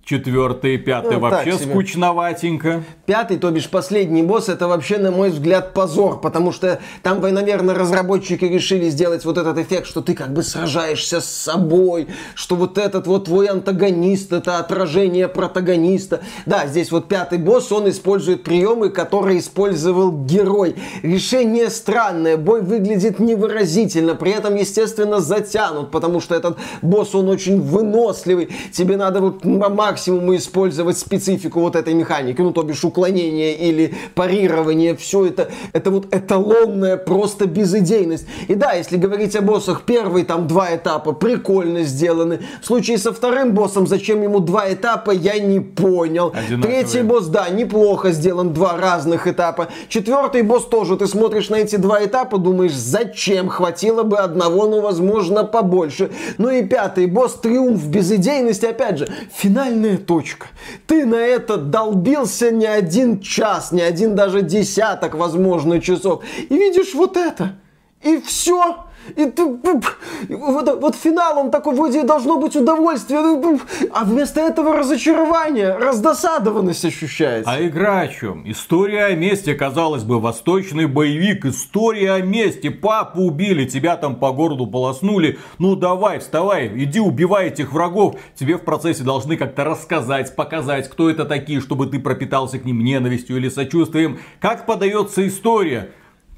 Четвертый 0.04 0.76
пятый 0.76 1.14
ну, 1.14 1.20
вообще 1.20 1.54
скучноватенько. 1.54 2.84
Пятый, 3.06 3.38
то 3.38 3.50
бишь 3.50 3.70
последний 3.70 4.22
босс, 4.22 4.50
это 4.50 4.68
вообще, 4.68 4.98
на 4.98 5.10
мой 5.10 5.30
взгляд, 5.30 5.72
позор, 5.72 6.20
потому 6.20 6.52
что 6.52 6.78
там, 7.02 7.22
наверное, 7.22 7.74
разработчики 7.74 8.44
решили 8.44 8.90
сделать 8.90 9.24
вот 9.24 9.38
этот 9.38 9.56
эффект, 9.56 9.86
что 9.86 10.02
ты 10.02 10.14
как 10.14 10.34
бы 10.34 10.42
сражаешься 10.42 11.22
с 11.22 11.24
собой, 11.24 12.08
что 12.34 12.54
вот 12.54 12.76
этот 12.76 13.06
вот 13.06 13.24
твой 13.24 13.46
антагонист, 13.46 14.32
это 14.34 14.58
отражение 14.58 15.26
протагониста. 15.26 16.20
Да, 16.44 16.66
здесь 16.66 16.92
вот 16.92 17.08
пятый 17.08 17.38
босс, 17.38 17.72
он 17.72 17.88
использует 17.88 18.42
приемы, 18.42 18.90
которые 18.90 19.38
использовал 19.38 20.12
герой. 20.12 20.76
Решение 21.02 21.70
странное, 21.70 22.36
бой 22.36 22.60
выглядит 22.60 23.20
невыразительно, 23.20 24.14
при 24.14 24.32
этом, 24.32 24.54
естественно, 24.54 25.20
затянут, 25.20 25.90
потому 25.90 26.20
что 26.20 26.34
этот 26.34 26.58
босс, 26.82 27.14
он 27.14 27.30
очень 27.30 27.58
выносливый, 27.58 28.50
тебе 28.70 28.98
надо 28.98 29.20
вот 29.20 29.44
максимуму 29.94 30.34
использовать 30.34 30.98
специфику 30.98 31.60
вот 31.60 31.76
этой 31.76 31.94
механики, 31.94 32.40
ну, 32.40 32.50
то 32.50 32.64
бишь 32.64 32.82
уклонение 32.84 33.54
или 33.54 33.94
парирование, 34.16 34.96
все 34.96 35.26
это, 35.26 35.50
это 35.72 35.92
вот 35.92 36.12
эталонная 36.12 36.96
просто 36.96 37.46
безыдейность. 37.46 38.26
И 38.48 38.56
да, 38.56 38.72
если 38.72 38.96
говорить 38.96 39.36
о 39.36 39.40
боссах, 39.40 39.82
первые 39.82 40.24
там 40.24 40.48
два 40.48 40.74
этапа 40.74 41.12
прикольно 41.12 41.84
сделаны. 41.84 42.40
В 42.60 42.66
случае 42.66 42.98
со 42.98 43.12
вторым 43.12 43.52
боссом, 43.52 43.86
зачем 43.86 44.20
ему 44.22 44.40
два 44.40 44.72
этапа, 44.72 45.12
я 45.12 45.38
не 45.38 45.60
понял. 45.60 46.32
Одинаковые. 46.34 46.82
Третий 46.82 47.02
босс, 47.02 47.26
да, 47.26 47.48
неплохо 47.48 48.10
сделан, 48.10 48.52
два 48.52 48.76
разных 48.76 49.28
этапа. 49.28 49.68
Четвертый 49.88 50.42
босс 50.42 50.66
тоже, 50.66 50.96
ты 50.96 51.06
смотришь 51.06 51.50
на 51.50 51.56
эти 51.56 51.76
два 51.76 52.04
этапа, 52.04 52.38
думаешь, 52.38 52.74
зачем, 52.74 53.48
хватило 53.48 54.02
бы 54.02 54.18
одного, 54.18 54.66
ну, 54.66 54.80
возможно, 54.80 55.44
побольше. 55.44 56.10
Ну 56.38 56.50
и 56.50 56.64
пятый 56.64 57.06
босс, 57.06 57.34
триумф 57.34 57.86
безыдейности, 57.86 58.66
опять 58.66 58.98
же, 58.98 59.08
финальный 59.32 59.83
финальная 59.84 59.98
точка. 59.98 60.46
Ты 60.86 61.06
на 61.06 61.16
это 61.16 61.56
долбился 61.56 62.50
не 62.50 62.66
один 62.66 63.20
час, 63.20 63.72
не 63.72 63.82
один 63.82 64.14
даже 64.14 64.42
десяток, 64.42 65.14
возможно, 65.14 65.80
часов. 65.80 66.24
И 66.48 66.54
видишь 66.54 66.94
вот 66.94 67.16
это. 67.16 67.56
И 68.02 68.20
все. 68.20 68.84
И 69.16 69.26
ты, 69.26 69.44
вот, 70.28 70.80
вот 70.80 70.96
финал, 70.96 71.38
он 71.38 71.50
такой, 71.50 71.74
вроде 71.74 72.02
должно 72.02 72.38
быть 72.38 72.56
удовольствие, 72.56 73.20
ну, 73.20 73.60
а 73.92 74.04
вместо 74.04 74.40
этого 74.40 74.76
разочарование, 74.76 75.76
раздосадованность 75.76 76.84
ощущается. 76.84 77.50
А 77.50 77.62
игра 77.62 78.00
о 78.00 78.08
чем? 78.08 78.42
История 78.50 79.06
о 79.06 79.14
месте, 79.14 79.54
казалось 79.54 80.04
бы, 80.04 80.20
восточный 80.20 80.86
боевик, 80.86 81.44
история 81.44 82.12
о 82.12 82.22
месте, 82.22 82.70
папу 82.70 83.22
убили, 83.22 83.66
тебя 83.66 83.96
там 83.96 84.16
по 84.16 84.32
городу 84.32 84.66
полоснули, 84.66 85.38
ну 85.58 85.76
давай, 85.76 86.18
вставай, 86.18 86.70
иди 86.74 87.00
убивай 87.00 87.48
этих 87.48 87.72
врагов, 87.72 88.16
тебе 88.34 88.56
в 88.56 88.62
процессе 88.62 89.02
должны 89.02 89.36
как-то 89.36 89.64
рассказать, 89.64 90.34
показать, 90.34 90.88
кто 90.88 91.10
это 91.10 91.24
такие, 91.24 91.60
чтобы 91.60 91.86
ты 91.86 91.98
пропитался 91.98 92.58
к 92.58 92.64
ним 92.64 92.80
ненавистью 92.82 93.36
или 93.36 93.48
сочувствием, 93.48 94.18
как 94.40 94.66
подается 94.66 95.26
история. 95.26 95.90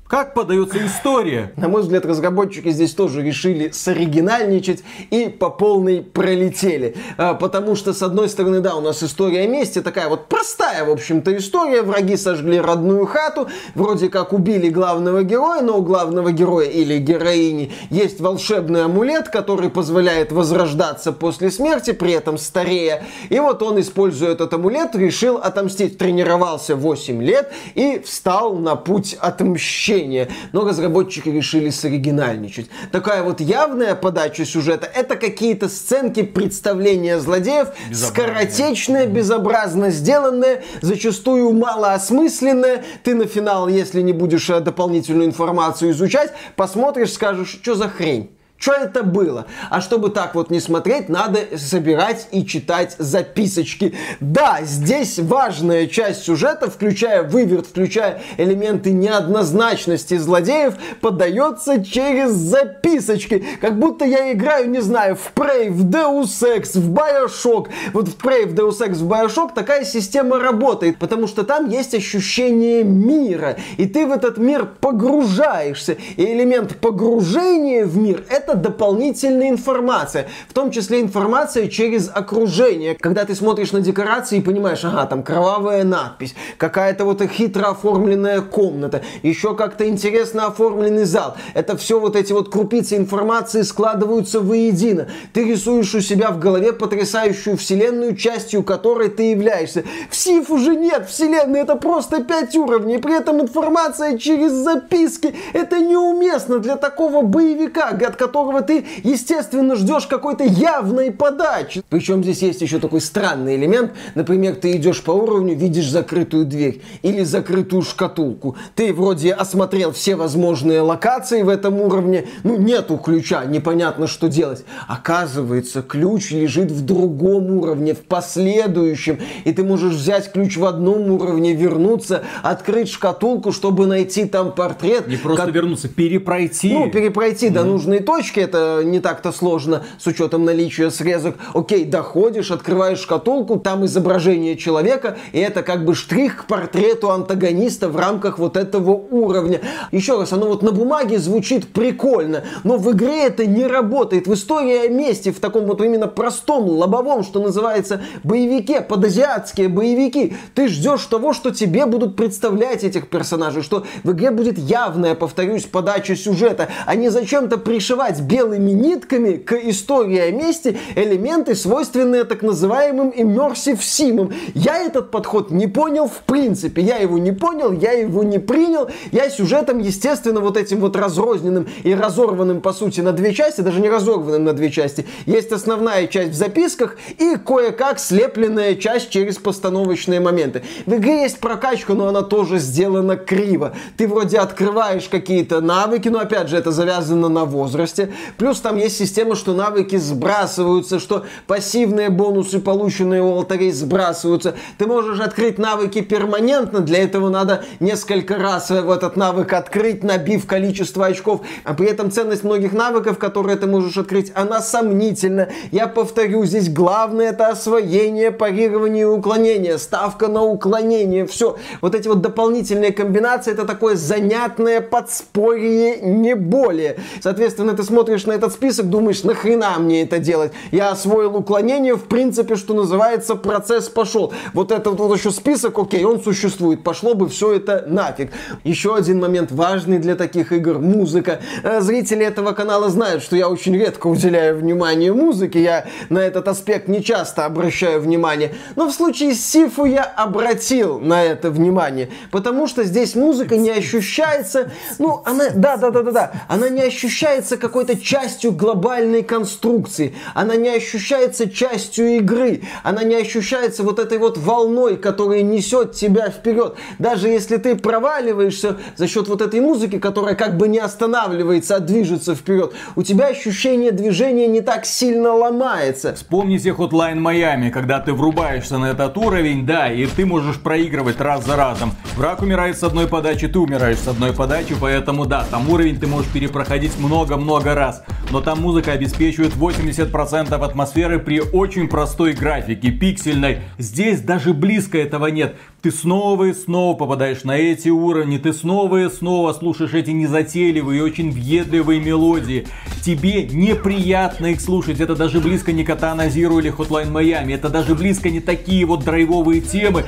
Как 0.09 0.35
подается 0.35 0.79
история? 0.87 1.53
На 1.57 1.67
мой 1.67 1.83
взгляд, 1.83 2.07
разработчики 2.07 2.69
здесь 2.71 2.95
тоже 2.95 3.23
решили 3.23 3.71
соригинальничать 3.71 4.85
и 5.11 5.29
по 5.29 5.51
полной 5.51 6.01
пролетели. 6.01 6.95
А, 7.19 7.35
потому 7.35 7.75
что, 7.75 7.93
с 7.93 8.03
одной 8.03 8.29
стороны, 8.29 8.61
да, 8.61 8.77
у 8.77 8.81
нас 8.81 9.03
история 9.03 9.43
о 9.43 9.83
такая 9.83 10.09
вот 10.09 10.29
простая, 10.29 10.85
в 10.85 10.91
общем-то, 10.91 11.37
история. 11.37 11.83
Враги 11.83 12.17
сожгли 12.17 12.61
родную 12.61 13.05
хату, 13.07 13.49
вроде 13.75 14.09
как 14.09 14.33
убили 14.33 14.69
главного 14.69 15.25
героя, 15.25 15.61
но 15.61 15.79
у 15.79 15.83
главного 15.83 16.31
героя 16.31 16.69
или 16.69 16.99
героини 16.99 17.73
есть 17.91 18.21
волшебный 18.21 18.85
амулет, 18.85 19.29
который 19.29 19.71
позволяет 19.71 20.31
возрождаться 20.31 21.13
после 21.13 21.51
смерти, 21.51 21.91
при 21.91 22.13
этом 22.13 22.39
старея. 22.39 23.03
И 23.29 23.41
вот 23.41 23.61
он, 23.61 23.81
используя 23.81 24.31
этот 24.31 24.55
амулет, 24.55 24.95
решил 24.95 25.39
отомстить. 25.39 25.99
Тренировался 25.99 26.77
8 26.77 27.23
лет 27.23 27.51
и 27.75 28.01
встал 28.05 28.55
на 28.55 28.77
путь 28.77 29.17
отмщения 29.19 29.96
ощущение, 29.97 30.29
но 30.53 30.67
разработчики 30.67 31.29
решили 31.29 31.71
соригинальничать. 31.71 32.69
Такая 32.93 33.23
вот 33.23 33.41
явная 33.41 33.95
подача 33.95 34.45
сюжета, 34.45 34.87
это 34.93 35.17
какие-то 35.17 35.69
сценки 35.69 36.23
представления 36.23 37.19
злодеев, 37.19 37.69
скоротечные, 37.93 39.07
безобразно 39.07 39.91
сделанные, 39.91 40.63
зачастую 40.83 41.53
малоосмысленные. 41.53 42.85
Ты 43.03 43.15
на 43.15 43.27
финал, 43.27 43.69
если 43.69 44.03
не 44.03 44.13
будешь 44.13 44.51
э, 44.51 44.61
дополнительную 44.61 45.29
информацию 45.29 45.91
изучать, 45.93 46.33
посмотришь, 46.57 47.13
скажешь, 47.13 47.59
что 47.63 47.75
за 47.75 47.89
хрень. 47.89 48.31
Что 48.59 48.73
это 48.73 49.03
было? 49.03 49.47
А 49.71 49.81
чтобы 49.81 50.11
так 50.11 50.35
вот 50.35 50.51
не 50.51 50.61
смотреть, 50.61 51.09
надо 51.09 51.41
собирать 51.57 52.29
и 52.33 52.45
читать 52.47 52.97
записочки. 52.99 53.95
Да, 54.21 54.61
здесь 54.63 55.19
важная 55.19 55.87
часть 55.87 56.25
сюжета, 56.25 56.71
включая 56.71 57.23
выверт, 57.23 57.67
включая 57.67 58.23
элементы 58.39 58.93
неоднозначности 58.93 60.17
злодеев, 60.17 60.75
подается 61.01 61.85
через 61.85 62.31
записочки. 62.31 63.45
Как 63.61 63.79
будто 63.79 64.05
я 64.05 64.33
играю, 64.33 64.71
не 64.71 64.81
знаю, 64.81 65.17
в 65.17 65.33
Prey, 65.39 65.71
в 65.71 65.85
Deus 65.91 66.43
Ex, 66.43 66.79
в 66.79 66.93
Bioshock. 66.93 67.69
Вот 67.93 68.09
в 68.09 68.17
Prey, 68.17 68.47
в 68.47 68.55
Deus 68.55 68.81
Ex, 68.81 68.95
в 68.95 69.13
Bioshock 69.13 69.55
такая 69.55 69.85
система 69.85 70.39
работает, 70.39 70.99
потому 70.99 71.27
что 71.27 71.45
там 71.45 71.69
есть 71.69 71.95
ощущение 71.95 72.85
мира, 72.85 73.57
и 73.77 73.87
ты 73.87 74.07
в 74.07 74.13
этот 74.13 74.39
мир 74.39 74.67
погружаешься. 74.81 75.99
И 76.17 76.25
элемент 76.25 76.77
погружения 76.77 77.85
в 77.85 77.97
мир— 77.99 78.25
это 78.31 78.46
это 78.47 78.57
дополнительная 78.57 79.51
информация, 79.51 80.29
в 80.49 80.53
том 80.53 80.71
числе 80.71 81.01
информация 81.01 81.67
через 81.69 82.09
окружение. 82.13 82.95
Когда 82.95 83.25
ты 83.25 83.35
смотришь 83.35 83.73
на 83.73 83.81
декорации 83.81 84.39
и 84.39 84.41
понимаешь, 84.41 84.85
ага, 84.85 85.07
там 85.07 85.23
кровавая 85.23 85.83
надпись, 85.83 86.35
какая-то 86.57 87.05
вот 87.05 87.23
хитро 87.23 87.71
оформленная 87.71 88.41
комната, 88.41 89.03
еще 89.23 89.57
как-то 89.57 89.89
интересно 89.89 90.47
оформленный 90.47 91.05
зал. 91.05 91.37
Это 91.55 91.77
все 91.77 91.99
вот 91.99 92.15
эти 92.15 92.33
вот 92.33 92.51
крупицы 92.51 92.97
информации 92.97 93.63
складываются 93.63 94.41
воедино. 94.41 95.09
Ты 95.33 95.45
рисуешь 95.45 95.95
у 95.95 96.01
себя 96.01 96.31
в 96.31 96.39
голове 96.39 96.73
потрясающую 96.73 97.57
вселенную, 97.57 98.15
частью 98.15 98.63
которой 98.63 99.09
ты 99.09 99.31
являешься. 99.31 99.83
В 100.09 100.17
Сиф 100.17 100.51
уже 100.51 100.77
нет 100.77 101.09
вселенной, 101.09 101.61
это 101.61 101.75
просто 101.75 102.23
пять 102.23 102.55
уровней. 102.57 102.99
При 102.99 103.17
этом 103.17 103.41
информация 103.41 104.19
через 104.19 104.53
записки. 104.53 105.35
Это 105.53 105.81
неуместно 105.81 106.59
для 106.59 106.77
такого 106.77 107.23
боевика, 107.23 107.89
от 107.89 108.17
которого 108.17 108.36
которого 108.37 108.61
ты, 108.61 108.85
естественно, 109.03 109.77
ждешь 109.77 110.07
какой-то 110.07 110.45
явной 110.45 111.11
подачи. 111.11 111.83
Причем 111.89 112.23
здесь 112.23 112.43
есть 112.43 112.61
еще 112.61 112.79
такой 112.79 113.01
странный 113.01 113.57
элемент. 113.57 113.93
Например, 114.15 114.55
ты 114.55 114.73
идешь 114.73 115.03
по 115.03 115.13
уровню, 115.13 115.57
видишь 115.57 115.89
закрытую 115.89 116.45
дверь 116.45 116.83
или 117.01 117.25
закрытую 117.25 117.81
шкатулку. 117.81 118.57
Ты 118.75 118.93
вроде 118.93 119.33
осмотрел 119.33 119.93
все 119.93 120.17
возможные 120.17 120.83
локации 120.83 121.43
в 121.43 121.49
этом 121.49 121.81
уровне, 121.81 122.27
ну 122.45 122.59
нету 122.59 122.99
ключа, 122.99 123.47
непонятно 123.47 124.07
что 124.07 124.29
делать. 124.29 124.65
Оказывается, 124.87 125.81
ключ 125.81 126.31
лежит 126.31 126.71
в 126.71 126.85
другом 126.85 127.51
уровне, 127.51 127.95
в 127.95 128.01
последующем, 128.01 129.19
и 129.45 129.53
ты 129.53 129.65
можешь 129.65 129.95
взять 129.95 130.31
ключ 130.31 130.59
в 130.59 130.67
одном 130.67 131.11
уровне, 131.11 131.55
вернуться, 131.55 132.23
открыть 132.43 132.91
шкатулку, 132.91 133.53
чтобы 133.53 133.87
найти 133.87 134.27
там 134.27 134.53
портрет. 134.53 135.09
Не 135.09 135.17
просто 135.17 135.47
как... 135.47 135.55
вернуться, 135.55 135.89
перепройти. 135.89 136.73
Ну, 136.75 136.91
перепройти 136.91 137.47
mm-hmm. 137.47 137.53
до 137.53 137.65
нужной 137.65 138.01
точки 138.01 138.26
точки, 138.27 138.41
это 138.41 138.83
не 138.85 139.01
так-то 139.01 139.31
сложно 139.33 139.85
с 139.99 140.07
учетом 140.07 140.45
наличия 140.45 140.91
срезок. 140.91 141.37
Окей, 141.55 141.85
доходишь, 141.85 142.51
открываешь 142.51 142.99
шкатулку, 142.99 143.59
там 143.59 143.85
изображение 143.85 144.57
человека, 144.57 145.17
и 145.33 145.39
это 145.39 145.63
как 145.63 145.85
бы 145.85 145.95
штрих 145.95 146.39
к 146.39 146.47
портрету 146.47 147.11
антагониста 147.11 147.89
в 147.89 147.97
рамках 147.97 148.39
вот 148.39 148.57
этого 148.57 148.91
уровня. 148.91 149.61
Еще 149.93 150.19
раз, 150.19 150.33
оно 150.33 150.49
вот 150.49 150.63
на 150.63 150.73
бумаге 150.73 151.19
звучит 151.19 151.73
прикольно, 151.73 152.43
но 152.65 152.79
в 152.79 152.91
игре 152.93 153.27
это 153.27 153.47
не 153.47 153.67
работает. 153.67 154.27
В 154.27 154.35
истории 154.35 154.87
о 154.87 154.89
месте, 154.89 155.31
в 155.31 155.39
таком 155.39 155.67
вот 155.67 155.81
именно 155.81 156.09
простом, 156.09 156.65
лобовом, 156.65 157.23
что 157.23 157.41
называется, 157.41 158.01
боевике, 158.25 158.81
подазиатские 158.81 159.69
боевики, 159.69 160.37
ты 160.55 160.69
ждешь 160.69 161.05
того, 161.05 161.33
что 161.33 161.51
тебе 161.51 161.87
будут 161.87 162.17
представлять 162.17 162.83
этих 162.83 163.09
персонажей, 163.09 163.63
что 163.63 163.85
в 164.03 164.13
игре 164.13 164.31
будет 164.31 164.59
явная, 164.59 165.15
повторюсь, 165.15 165.65
подача 165.65 166.17
сюжета, 166.17 166.69
а 166.87 166.97
не 166.97 167.09
зачем-то 167.09 167.59
пришивать 167.59 168.16
пришивать 168.17 168.21
белыми 168.21 168.71
нитками 168.71 169.37
к 169.37 169.53
истории 169.53 170.19
о 170.19 170.31
месте 170.31 170.77
элементы, 170.95 171.55
свойственные 171.55 172.25
так 172.25 172.43
называемым 172.43 173.11
immersive 173.11 173.79
симам. 173.81 174.33
Я 174.55 174.79
этот 174.79 175.11
подход 175.11 175.51
не 175.51 175.67
понял 175.67 176.09
в 176.09 176.23
принципе. 176.27 176.83
Я 176.83 176.97
его 176.97 177.19
не 177.19 177.33
понял, 177.33 177.73
я 177.73 177.93
его 177.93 178.23
не 178.23 178.39
принял. 178.39 178.89
Я 179.13 179.31
сюжетом, 179.31 179.79
естественно, 179.79 180.41
вот 180.41 180.57
этим 180.57 180.81
вот 180.81 180.97
разрозненным 180.97 181.67
и 181.85 181.95
разорванным, 181.95 182.61
по 182.61 182.73
сути, 182.73 183.01
на 183.01 183.13
две 183.13 183.33
части, 183.33 183.61
даже 183.61 183.81
не 183.81 183.89
разорванным 183.89 184.45
на 184.45 184.53
две 184.53 184.71
части. 184.71 185.07
Есть 185.27 185.53
основная 185.53 186.07
часть 186.07 186.33
в 186.33 186.35
записках 186.35 186.97
и 187.19 187.37
кое-как 187.37 187.99
слепленная 187.99 188.75
часть 188.75 189.11
через 189.11 189.37
постановочные 189.37 190.21
моменты. 190.21 190.63
В 190.87 190.95
игре 190.95 191.23
есть 191.23 191.39
прокачка, 191.39 191.95
но 191.95 192.09
она 192.09 192.23
тоже 192.23 192.59
сделана 192.59 193.17
криво. 193.17 193.73
Ты 193.97 194.09
вроде 194.09 194.39
открываешь 194.39 195.09
какие-то 195.09 195.61
навыки, 195.61 196.09
но 196.09 196.19
опять 196.21 196.49
же 196.49 196.57
это 196.57 196.71
завязано 196.71 197.29
на 197.29 197.45
возрасте. 197.45 198.06
Плюс 198.39 198.61
там 198.61 198.77
есть 198.77 198.97
система, 198.97 199.35
что 199.35 199.55
навыки 199.55 199.97
сбрасываются, 199.97 200.99
что 200.99 201.25
пассивные 201.47 202.11
бонусы, 202.11 202.61
полученные 202.61 203.23
у 203.23 203.33
алтарей, 203.33 203.73
сбрасываются. 203.73 204.55
Ты 204.79 204.87
можешь 204.87 205.21
открыть 205.21 205.59
навыки 205.59 206.01
перманентно, 206.01 206.81
для 206.81 207.03
этого 207.03 207.29
надо 207.29 207.65
несколько 207.81 208.37
раз 208.37 208.71
в 208.71 208.91
этот 208.91 209.17
навык 209.17 209.53
открыть, 209.53 210.03
набив 210.03 210.47
количество 210.47 211.07
очков. 211.07 211.43
А 211.65 211.75
при 211.75 211.89
этом 211.89 212.11
ценность 212.11 212.45
многих 212.45 212.73
навыков, 212.73 213.19
которые 213.19 213.57
ты 213.57 213.67
можешь 213.67 213.97
открыть, 213.97 214.33
она 214.35 214.61
сомнительна. 214.61 215.49
Я 215.73 215.87
повторю, 215.87 216.45
здесь 216.45 216.69
главное 216.69 217.31
это 217.31 217.49
освоение, 217.49 218.31
парирование 218.31 219.03
и 219.03 219.07
уклонение. 219.07 219.79
Ставка 219.79 220.29
на 220.29 220.43
уклонение. 220.43 221.27
Все. 221.27 221.57
Вот 221.81 221.95
эти 221.95 222.09
вот 222.09 222.21
дополнительные 222.21 222.93
комбинации, 222.93 223.53
это 223.53 223.65
такое 223.65 223.97
занятное 223.97 224.81
подспорье, 224.81 226.01
не 226.01 226.35
более. 226.35 226.99
Соответственно, 227.21 227.75
ты 227.75 227.83
смотришь 227.83 227.96
на 228.27 228.33
этот 228.33 228.53
список, 228.53 228.91
думаешь, 228.91 229.23
нахрена 229.23 229.79
мне 229.79 230.03
это 230.03 230.19
делать? 230.19 230.53
Я 230.71 230.91
освоил 230.91 231.37
уклонение, 231.37 231.97
в 231.97 232.05
принципе, 232.05 232.57
что 232.57 232.75
называется, 232.75 233.37
процесс 233.37 233.89
пошел. 233.89 234.33
Вот 234.53 234.71
этот 234.71 234.99
вот 234.99 235.17
еще 235.17 235.31
список, 235.31 235.79
окей, 235.79 236.05
он 236.05 236.21
существует. 236.21 236.83
Пошло 236.83 237.15
бы 237.15 237.29
все 237.29 237.55
это 237.55 237.85
нафиг. 237.87 238.31
Еще 238.65 238.95
один 238.95 239.21
момент 239.21 239.51
важный 239.51 239.99
для 239.99 240.15
таких 240.15 240.53
игр– 240.53 240.79
музыка. 240.79 241.41
Э, 241.63 241.81
зрители 241.81 242.25
этого 242.25 242.53
канала 242.53 242.91
знают, 242.91 243.23
что 243.23 243.37
я 243.37 243.49
очень 243.49 243.77
редко 243.77 244.07
уделяю 244.07 244.59
внимание 244.59 245.13
музыке. 245.13 245.63
Я 245.63 245.87
на 246.11 246.19
этот 246.19 246.49
аспект 246.49 246.89
не 246.89 247.03
часто 247.03 247.45
обращаю 247.45 248.01
внимание. 248.01 248.55
Но 248.77 248.89
в 248.89 248.93
случае 248.93 249.35
с 249.35 249.45
Сифу 249.45 249.85
я 249.85 250.05
обратил 250.05 251.01
на 251.01 251.23
это 251.25 251.51
внимание. 251.51 252.11
Потому 252.31 252.67
что 252.67 252.85
здесь 252.85 253.15
музыка 253.15 253.57
не 253.57 253.71
ощущается, 253.71 254.71
ну, 254.99 255.23
она, 255.25 255.47
да, 255.55 255.77
да, 255.77 255.91
да, 255.91 256.03
да, 256.03 256.11
да, 256.11 256.33
она 256.49 256.69
не 256.69 256.83
ощущается 256.83 257.57
какой-то 257.77 258.03
частью 258.03 258.53
глобальной 258.53 259.23
конструкции. 259.23 260.15
Она 260.33 260.57
не 260.57 260.71
ощущается 260.71 261.51
частью 261.51 262.17
игры. 262.17 262.63
Она 262.83 263.03
не 263.03 263.17
ощущается 263.17 263.83
вот 263.83 263.99
этой 263.99 264.17
вот 264.17 264.39
волной, 264.39 264.97
которая 264.97 265.43
несет 265.43 265.93
тебя 265.93 266.31
вперед. 266.31 266.77
Даже 266.99 267.29
если 267.29 267.59
ты 267.59 267.77
проваливаешься 267.77 268.79
за 268.97 269.07
счет 269.07 269.29
вот 269.29 269.43
этой 269.43 269.61
музыки, 269.61 269.99
которая 269.99 270.35
как 270.35 270.57
бы 270.57 270.69
не 270.69 270.79
останавливается, 270.79 271.77
а 271.77 271.81
движется 271.81 272.35
вперед, 272.35 272.73
у 272.95 273.03
тебя 273.03 273.27
ощущение 273.27 273.93
движения 273.93 274.47
не 274.47 274.63
так 274.63 274.87
сильно 274.87 275.35
ломается. 275.35 276.15
Вспомните 276.15 276.71
Hotline 276.71 277.19
Miami, 277.19 277.69
когда 277.69 278.01
ты 278.01 278.15
врубаешься 278.15 278.79
на 278.79 278.87
этот 278.87 279.19
уровень, 279.19 279.67
да, 279.67 279.93
и 279.93 280.07
ты 280.07 280.25
можешь 280.25 280.59
проигрывать 280.63 281.21
раз 281.21 281.45
за 281.45 281.57
разом. 281.57 281.93
Враг 282.17 282.41
умирает 282.41 282.79
с 282.79 282.83
одной 282.83 283.07
подачи, 283.07 283.49
ты 283.49 283.59
умираешь 283.59 283.99
с 283.99 284.09
одной 284.09 284.33
подачи, 284.33 284.75
поэтому 284.81 285.27
да, 285.27 285.45
там 285.51 285.69
уровень 285.69 286.01
ты 286.01 286.07
можешь 286.07 286.33
перепроходить 286.33 286.99
много-много 286.99 287.66
раз. 287.75 288.03
Но 288.31 288.41
там 288.41 288.61
музыка 288.61 288.93
обеспечивает 288.93 289.55
80% 289.55 290.55
атмосферы 290.55 291.19
при 291.19 291.41
очень 291.41 291.89
простой 291.89 292.33
графике, 292.33 292.91
пиксельной. 292.91 293.59
Здесь 293.79 294.21
даже 294.21 294.53
близко 294.53 294.99
этого 294.99 295.27
нет. 295.27 295.57
Ты 295.83 295.91
снова 295.91 296.45
и 296.45 296.53
снова 296.53 296.97
попадаешь 296.97 297.45
на 297.45 297.57
эти 297.57 297.89
уровни, 297.89 298.39
ты 298.39 298.53
снова 298.53 299.05
и 299.05 299.09
снова 299.09 299.53
слушаешь 299.53 299.95
эти 299.95 300.11
незатейливые, 300.11 301.03
очень 301.03 301.31
въедливые 301.31 302.01
мелодии. 302.01 302.67
Тебе 303.05 303.45
неприятно 303.45 304.47
их 304.47 304.61
слушать, 304.61 305.01
это 305.01 305.15
даже 305.15 305.41
близко 305.41 305.73
не 305.73 305.85
Катана 305.85 306.29
Зиру 306.29 306.59
или 306.59 306.73
Hotline 306.73 307.13
Miami, 307.13 307.55
это 307.55 307.69
даже 307.69 307.95
близко 307.95 308.31
не 308.31 308.41
такие 308.41 308.85
вот 308.85 309.05
драйвовые 309.05 309.61
темы. 309.61 310.05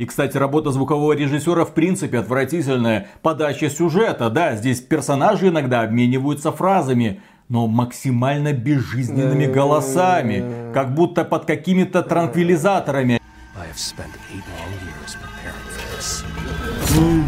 И, 0.00 0.06
кстати, 0.06 0.34
работа 0.38 0.70
звукового 0.70 1.12
режиссера 1.12 1.66
в 1.66 1.74
принципе 1.74 2.20
отвратительная. 2.20 3.08
Подача 3.20 3.68
сюжета, 3.68 4.30
да, 4.30 4.56
здесь 4.56 4.80
персонажи 4.80 5.48
иногда 5.48 5.82
обмениваются 5.82 6.52
фразами 6.52 7.20
но 7.50 7.66
максимально 7.66 8.52
безжизненными 8.52 9.46
голосами, 9.46 10.72
как 10.72 10.94
будто 10.94 11.24
под 11.24 11.46
какими-то 11.46 12.02
транквилизаторами. 12.02 13.19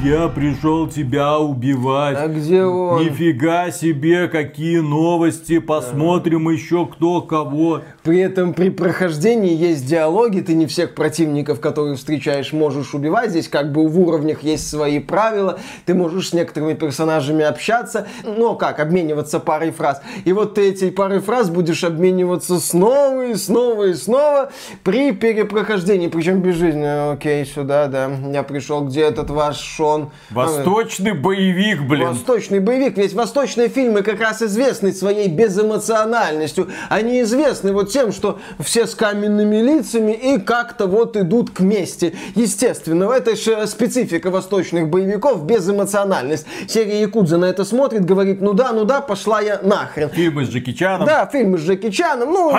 Я 0.04 0.28
пришел 0.28 0.88
тебя 0.88 1.38
убивать. 1.38 2.16
А 2.18 2.28
где 2.28 2.64
он? 2.64 3.04
Нифига 3.04 3.70
себе, 3.70 4.28
какие 4.28 4.78
новости. 4.78 5.58
Посмотрим 5.58 6.46
да. 6.46 6.52
еще 6.52 6.86
кто 6.86 7.22
кого. 7.22 7.82
При 8.02 8.20
этом 8.20 8.54
при 8.54 8.70
прохождении 8.70 9.54
есть 9.54 9.86
диалоги. 9.86 10.40
Ты 10.40 10.54
не 10.54 10.66
всех 10.66 10.94
противников, 10.94 11.60
которые 11.60 11.96
встречаешь, 11.96 12.52
можешь 12.52 12.94
убивать. 12.94 13.30
Здесь 13.30 13.48
как 13.48 13.72
бы 13.72 13.88
в 13.88 13.98
уровнях 13.98 14.42
есть 14.42 14.68
свои 14.68 15.00
правила. 15.00 15.58
Ты 15.86 15.94
можешь 15.94 16.30
с 16.30 16.32
некоторыми 16.32 16.74
персонажами 16.74 17.44
общаться. 17.44 18.06
Но 18.24 18.54
как? 18.54 18.78
Обмениваться 18.80 19.40
парой 19.40 19.70
фраз. 19.70 20.00
И 20.24 20.32
вот 20.32 20.54
ты 20.54 20.70
эти 20.70 20.90
пары 20.90 21.20
фраз 21.20 21.50
будешь 21.50 21.84
обмениваться 21.84 22.60
снова 22.60 23.26
и 23.26 23.34
снова 23.34 23.88
и 23.88 23.94
снова 23.94 24.50
при 24.84 25.12
перепрохождении. 25.12 26.11
Причем 26.12 26.40
безжизненно. 26.40 27.12
Окей, 27.12 27.46
сюда, 27.46 27.86
да. 27.86 28.10
Я 28.32 28.42
пришел, 28.42 28.82
где 28.82 29.00
этот 29.00 29.30
ваш 29.30 29.58
Шон? 29.58 30.10
Восточный 30.28 31.12
боевик, 31.12 31.80
блин. 31.82 32.08
Восточный 32.08 32.60
боевик. 32.60 32.98
Ведь 32.98 33.14
восточные 33.14 33.68
фильмы 33.68 34.02
как 34.02 34.20
раз 34.20 34.42
известны 34.42 34.92
своей 34.92 35.28
безэмоциональностью. 35.28 36.68
Они 36.90 37.22
известны 37.22 37.72
вот 37.72 37.90
тем, 37.90 38.12
что 38.12 38.38
все 38.60 38.86
с 38.86 38.94
каменными 38.94 39.56
лицами 39.56 40.12
и 40.12 40.38
как-то 40.38 40.86
вот 40.86 41.16
идут 41.16 41.48
к 41.48 41.60
мести. 41.60 42.14
Естественно, 42.34 43.10
это 43.10 43.34
же 43.34 43.66
специфика 43.66 44.30
восточных 44.30 44.90
боевиков, 44.90 45.46
безэмоциональность. 45.46 46.46
Серия 46.68 47.00
Якудза 47.00 47.38
на 47.38 47.46
это 47.46 47.64
смотрит, 47.64 48.04
говорит, 48.04 48.42
ну 48.42 48.52
да, 48.52 48.72
ну 48.72 48.84
да, 48.84 49.00
пошла 49.00 49.40
я 49.40 49.60
нахрен. 49.62 50.10
Фильмы 50.10 50.44
с 50.44 50.50
Джеки 50.50 50.74
Чаном. 50.74 51.06
Да, 51.06 51.26
фильмы 51.26 51.56
с 51.56 51.62
Джеки 51.62 51.90
Чаном. 51.90 52.32
Ну, 52.32 52.52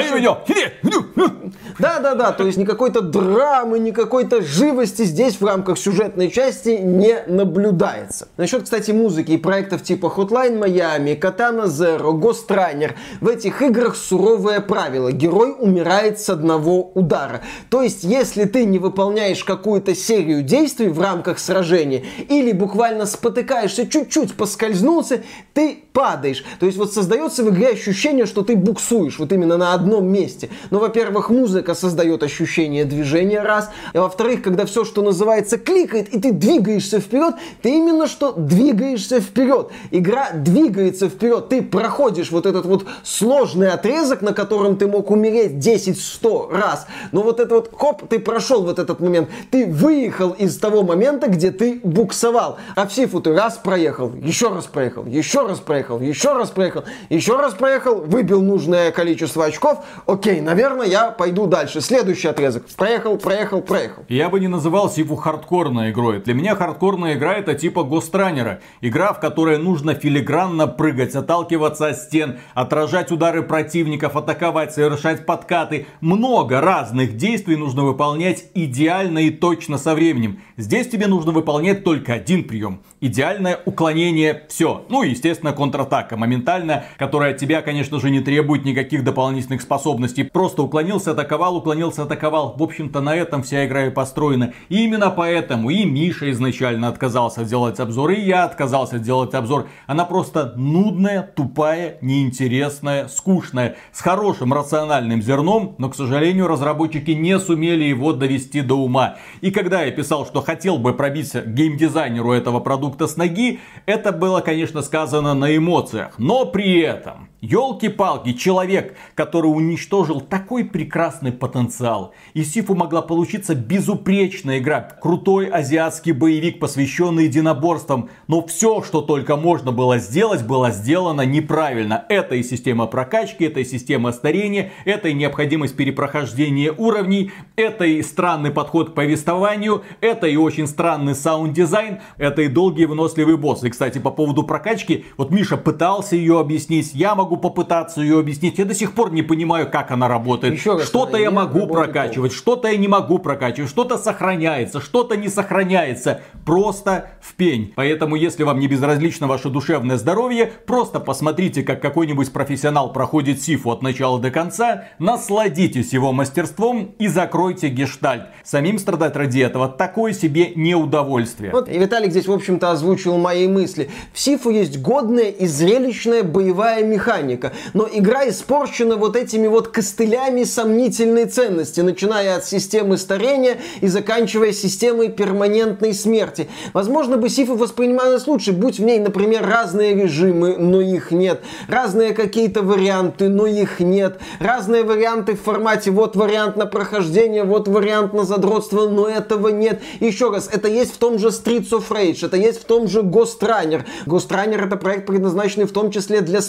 да, 1.77 1.99
да, 1.99 2.15
да, 2.15 2.31
то 2.31 2.45
есть 2.47 2.57
никакой-то 2.57 3.01
драмы, 3.43 3.77
никакой-то 3.77 4.41
живости 4.41 5.01
здесь 5.03 5.41
в 5.41 5.45
рамках 5.45 5.77
сюжетной 5.77 6.31
части 6.31 6.79
не 6.81 7.23
наблюдается. 7.27 8.29
Насчет, 8.37 8.63
кстати, 8.63 8.91
музыки 8.91 9.31
и 9.31 9.37
проектов 9.37 9.83
типа 9.83 10.05
Hotline 10.15 10.57
Miami, 10.57 11.19
Katana 11.19 11.65
Zero, 11.65 12.13
Ghost 12.13 12.47
Runner. 12.47 12.93
В 13.19 13.27
этих 13.27 13.61
играх 13.61 13.97
суровое 13.97 14.61
правило. 14.61 15.11
Герой 15.11 15.53
умирает 15.59 16.21
с 16.21 16.29
одного 16.29 16.91
удара. 16.93 17.41
То 17.69 17.81
есть, 17.81 18.05
если 18.05 18.45
ты 18.45 18.63
не 18.63 18.79
выполняешь 18.79 19.43
какую-то 19.43 19.93
серию 19.93 20.41
действий 20.41 20.87
в 20.87 21.01
рамках 21.01 21.37
сражения 21.37 22.05
или 22.29 22.53
буквально 22.53 23.05
спотыкаешься, 23.05 23.87
чуть-чуть 23.87 24.35
поскользнулся, 24.35 25.21
ты 25.53 25.79
падаешь. 25.91 26.45
То 26.61 26.65
есть, 26.65 26.77
вот 26.77 26.93
создается 26.93 27.43
в 27.43 27.49
игре 27.49 27.71
ощущение, 27.71 28.25
что 28.25 28.43
ты 28.43 28.55
буксуешь 28.55 29.19
вот 29.19 29.33
именно 29.33 29.57
на 29.57 29.73
одном 29.73 30.07
месте. 30.07 30.49
Но, 30.69 30.79
во-первых, 30.79 31.29
музыка 31.29 31.75
создает 31.75 32.23
ощущение 32.23 32.85
движения 32.85 33.32
раз. 33.39 33.69
А 33.93 34.01
во-вторых, 34.01 34.41
когда 34.41 34.65
все, 34.65 34.85
что 34.85 35.01
называется, 35.01 35.57
кликает, 35.57 36.09
и 36.09 36.19
ты 36.19 36.31
двигаешься 36.31 36.99
вперед, 36.99 37.35
ты 37.61 37.69
именно 37.69 38.07
что 38.07 38.33
двигаешься 38.33 39.19
вперед. 39.19 39.69
Игра 39.91 40.31
двигается 40.33 41.09
вперед. 41.09 41.49
Ты 41.49 41.61
проходишь 41.61 42.31
вот 42.31 42.45
этот 42.45 42.65
вот 42.65 42.85
сложный 43.03 43.69
отрезок, 43.69 44.21
на 44.21 44.33
котором 44.33 44.77
ты 44.77 44.87
мог 44.87 45.11
умереть 45.11 45.53
10-100 45.53 46.55
раз. 46.55 46.87
Но 47.11 47.21
вот 47.23 47.39
это 47.39 47.55
вот, 47.55 47.71
хоп, 47.77 48.07
ты 48.07 48.19
прошел 48.19 48.63
вот 48.63 48.79
этот 48.79 48.99
момент. 48.99 49.29
Ты 49.51 49.65
выехал 49.65 50.31
из 50.31 50.57
того 50.57 50.83
момента, 50.83 51.27
где 51.27 51.51
ты 51.51 51.79
буксовал. 51.83 52.57
А 52.75 52.87
в 52.87 52.93
Сифу 52.93 53.21
ты 53.21 53.33
раз 53.33 53.57
проехал, 53.57 54.13
еще 54.13 54.49
раз 54.49 54.65
проехал, 54.65 55.05
еще 55.05 55.39
раз 55.39 55.59
проехал, 55.59 55.99
еще 55.99 56.33
раз 56.33 56.49
проехал, 56.49 56.83
еще 57.09 57.37
раз 57.37 57.53
проехал, 57.53 57.95
выбил 57.95 58.41
нужное 58.41 58.91
количество 58.91 59.45
очков. 59.45 59.79
Окей, 60.05 60.41
наверное, 60.41 60.87
я 60.87 61.11
пойду 61.11 61.47
дальше. 61.47 61.81
Следующий 61.81 62.27
отрезок. 62.27 62.65
Проехал, 62.77 63.17
проехал, 63.23 63.61
проехал. 63.61 64.03
Я 64.09 64.29
бы 64.29 64.39
не 64.39 64.47
называл 64.47 64.89
Сифу 64.89 65.15
хардкорной 65.15 65.91
игрой. 65.91 66.19
Для 66.21 66.33
меня 66.33 66.55
хардкорная 66.55 67.15
игра 67.15 67.35
это 67.35 67.55
типа 67.55 67.83
Гостранера. 67.83 68.59
Игра, 68.81 69.13
в 69.13 69.19
которой 69.19 69.57
нужно 69.57 69.95
филигранно 69.95 70.67
прыгать, 70.67 71.15
отталкиваться 71.15 71.87
от 71.87 71.97
стен, 71.97 72.37
отражать 72.53 73.11
удары 73.11 73.41
противников, 73.41 74.15
атаковать, 74.15 74.73
совершать 74.73 75.25
подкаты. 75.25 75.87
Много 76.01 76.59
разных 76.61 77.15
действий 77.15 77.55
нужно 77.55 77.83
выполнять 77.83 78.45
идеально 78.53 79.19
и 79.19 79.29
точно 79.29 79.77
со 79.77 79.95
временем. 79.95 80.41
Здесь 80.57 80.89
тебе 80.89 81.07
нужно 81.07 81.31
выполнять 81.31 81.83
только 81.83 82.13
один 82.13 82.43
прием. 82.43 82.81
Идеальное 82.99 83.59
уклонение, 83.65 84.43
все. 84.49 84.85
Ну 84.89 85.03
и, 85.03 85.11
естественно, 85.11 85.53
контратака 85.53 86.17
моментально, 86.17 86.83
которая 86.97 87.31
от 87.31 87.37
тебя, 87.37 87.61
конечно 87.61 87.99
же, 88.01 88.09
не 88.09 88.19
требует 88.19 88.65
никаких 88.65 89.05
дополнительных 89.05 89.61
способностей. 89.61 90.23
Просто 90.23 90.61
уклонился, 90.61 91.11
атаковал, 91.11 91.55
уклонился, 91.55 92.03
атаковал. 92.03 92.55
В 92.57 92.63
общем-то, 92.63 92.99
на 92.99 93.12
этом 93.15 93.43
вся 93.43 93.65
игра 93.65 93.85
и 93.85 93.89
построена. 93.89 94.53
И 94.69 94.83
именно 94.83 95.09
поэтому 95.09 95.69
и 95.69 95.85
Миша 95.85 96.31
изначально 96.31 96.87
отказался 96.87 97.43
делать 97.43 97.79
обзор, 97.79 98.11
и 98.11 98.21
я 98.21 98.43
отказался 98.43 98.99
делать 98.99 99.33
обзор. 99.33 99.67
Она 99.87 100.05
просто 100.05 100.53
нудная, 100.55 101.21
тупая, 101.21 101.97
неинтересная, 102.01 103.07
скучная, 103.07 103.75
с 103.91 104.01
хорошим 104.01 104.53
рациональным 104.53 105.21
зерном, 105.21 105.75
но, 105.77 105.89
к 105.89 105.95
сожалению, 105.95 106.47
разработчики 106.47 107.11
не 107.11 107.39
сумели 107.39 107.83
его 107.83 108.13
довести 108.13 108.61
до 108.61 108.75
ума. 108.75 109.17
И 109.41 109.51
когда 109.51 109.81
я 109.81 109.91
писал, 109.91 110.25
что 110.25 110.41
хотел 110.41 110.77
бы 110.77 110.93
пробиться 110.93 111.41
геймдизайнеру 111.41 112.31
этого 112.31 112.59
продукта 112.59 113.07
с 113.07 113.17
ноги, 113.17 113.59
это 113.85 114.11
было, 114.11 114.41
конечно, 114.41 114.81
сказано 114.81 115.33
на 115.33 115.55
эмоциях. 115.55 116.13
Но 116.17 116.45
при 116.45 116.79
этом 116.79 117.29
Елки-палки, 117.43 118.31
человек, 118.31 118.95
который 119.15 119.47
уничтожил 119.47 120.21
такой 120.21 120.63
прекрасный 120.63 121.33
потенциал. 121.33 122.13
Из 122.33 122.49
Сифу 122.53 122.73
могла 122.73 123.01
получиться 123.01 123.53
безупречная 123.53 124.59
игра. 124.59 124.79
Крутой 124.79 125.47
азиатский 125.47 126.13
боевик, 126.13 126.61
посвященный 126.61 127.25
единоборствам. 127.25 128.09
Но 128.29 128.47
все, 128.47 128.81
что 128.81 129.01
только 129.01 129.35
можно 129.35 129.73
было 129.73 129.97
сделать, 129.97 130.45
было 130.45 130.71
сделано 130.71 131.23
неправильно. 131.25 132.05
Это 132.07 132.35
и 132.35 132.43
система 132.43 132.87
прокачки, 132.87 133.43
это 133.43 133.59
и 133.59 133.65
система 133.65 134.13
старения, 134.13 134.71
это 134.85 135.09
и 135.09 135.13
необходимость 135.13 135.75
перепрохождения 135.75 136.71
уровней, 136.71 137.33
это 137.57 137.83
и 137.83 138.01
странный 138.03 138.51
подход 138.51 138.91
к 138.91 138.93
повествованию, 138.93 139.83
это 139.99 140.27
и 140.27 140.37
очень 140.37 140.65
странный 140.65 141.13
саунд-дизайн, 141.13 141.99
это 142.17 142.43
и 142.43 142.47
долгие 142.47 142.85
выносливые 142.85 143.35
боссы. 143.35 143.67
И, 143.67 143.69
кстати, 143.69 143.99
по 143.99 144.11
поводу 144.11 144.43
прокачки, 144.43 145.03
вот 145.17 145.29
Миша 145.29 145.57
пытался 145.57 146.15
ее 146.15 146.39
объяснить, 146.39 146.93
я 146.93 147.15
могу 147.15 147.32
могу 147.33 147.37
попытаться 147.37 148.01
ее 148.01 148.19
объяснить. 148.19 148.59
Я 148.59 148.65
до 148.65 148.75
сих 148.75 148.93
пор 148.93 149.11
не 149.11 149.23
понимаю, 149.23 149.69
как 149.69 149.91
она 149.91 150.07
работает. 150.07 150.59
Что-то 150.59 151.17
я 151.17 151.31
могу 151.31 151.67
прокачивать, 151.67 152.33
что-то 152.33 152.67
я 152.67 152.77
не 152.77 152.87
могу 152.87 153.19
прокачивать, 153.19 153.69
что-то 153.69 153.97
сохраняется, 153.97 154.81
что-то 154.81 155.17
не 155.17 155.29
сохраняется. 155.29 156.21
Просто 156.45 157.11
в 157.21 157.33
пень. 157.35 157.73
Поэтому, 157.75 158.15
если 158.15 158.43
вам 158.43 158.59
не 158.59 158.67
безразлично 158.67 159.27
ваше 159.27 159.49
душевное 159.49 159.97
здоровье, 159.97 160.51
просто 160.67 160.99
посмотрите, 160.99 161.63
как 161.63 161.81
какой-нибудь 161.81 162.31
профессионал 162.31 162.93
проходит 162.93 163.41
Sifu 163.41 163.71
от 163.71 163.81
начала 163.81 164.19
до 164.19 164.29
конца, 164.29 164.85
насладитесь 164.99 165.93
его 165.93 166.11
мастерством 166.11 166.93
и 166.99 167.07
закройте 167.07 167.69
гештальт. 167.69 168.27
Самим 168.43 168.77
страдать 168.77 169.15
ради 169.15 169.39
этого 169.39 169.67
такое 169.67 170.13
себе 170.13 170.51
неудовольствие. 170.55 171.51
Вот, 171.51 171.69
и 171.69 171.77
Виталик 171.77 172.11
здесь, 172.11 172.27
в 172.27 172.31
общем-то, 172.31 172.71
озвучил 172.71 173.17
мои 173.17 173.47
мысли. 173.47 173.89
В 174.13 174.19
Сифу 174.19 174.49
есть 174.49 174.81
годная 174.81 175.29
и 175.29 175.47
зрелищная 175.47 176.23
боевая 176.23 176.83
механика 176.83 177.22
механика. 177.23 177.53
Но 177.73 177.87
игра 177.91 178.27
испорчена 178.29 178.95
вот 178.97 179.15
этими 179.15 179.47
вот 179.47 179.69
костылями 179.69 180.43
сомнительной 180.43 181.25
ценности, 181.25 181.81
начиная 181.81 182.37
от 182.37 182.45
системы 182.45 182.97
старения 182.97 183.57
и 183.81 183.87
заканчивая 183.87 184.51
системой 184.51 185.09
перманентной 185.09 185.93
смерти. 185.93 186.49
Возможно 186.73 187.17
бы 187.17 187.29
Сифу 187.29 187.55
воспринималась 187.55 188.27
лучше, 188.27 188.51
будь 188.51 188.79
в 188.79 188.83
ней, 188.83 188.99
например, 188.99 189.45
разные 189.45 189.95
режимы, 189.95 190.57
но 190.57 190.81
их 190.81 191.11
нет. 191.11 191.41
Разные 191.67 192.13
какие-то 192.13 192.61
варианты, 192.61 193.29
но 193.29 193.47
их 193.47 193.79
нет. 193.79 194.19
Разные 194.39 194.83
варианты 194.83 195.33
в 195.33 195.41
формате 195.41 195.91
вот 195.91 196.15
вариант 196.15 196.57
на 196.57 196.65
прохождение, 196.65 197.43
вот 197.43 197.67
вариант 197.67 198.13
на 198.13 198.23
задротство, 198.23 198.87
но 198.87 199.07
этого 199.07 199.49
нет. 199.49 199.81
Еще 199.99 200.29
раз, 200.29 200.49
это 200.51 200.67
есть 200.67 200.93
в 200.93 200.97
том 200.97 201.19
же 201.19 201.27
Streets 201.29 201.71
of 201.71 201.89
Rage, 201.89 202.25
это 202.25 202.37
есть 202.37 202.61
в 202.61 202.65
том 202.65 202.87
же 202.87 203.01
Ghost 203.01 203.39
Runner. 203.41 203.83
Ghost 204.05 204.29
Runner 204.29 204.65
это 204.65 204.77
проект, 204.77 205.07
предназначенный 205.07 205.65
в 205.65 205.71
том 205.71 205.91
числе 205.91 206.21
для 206.21 206.41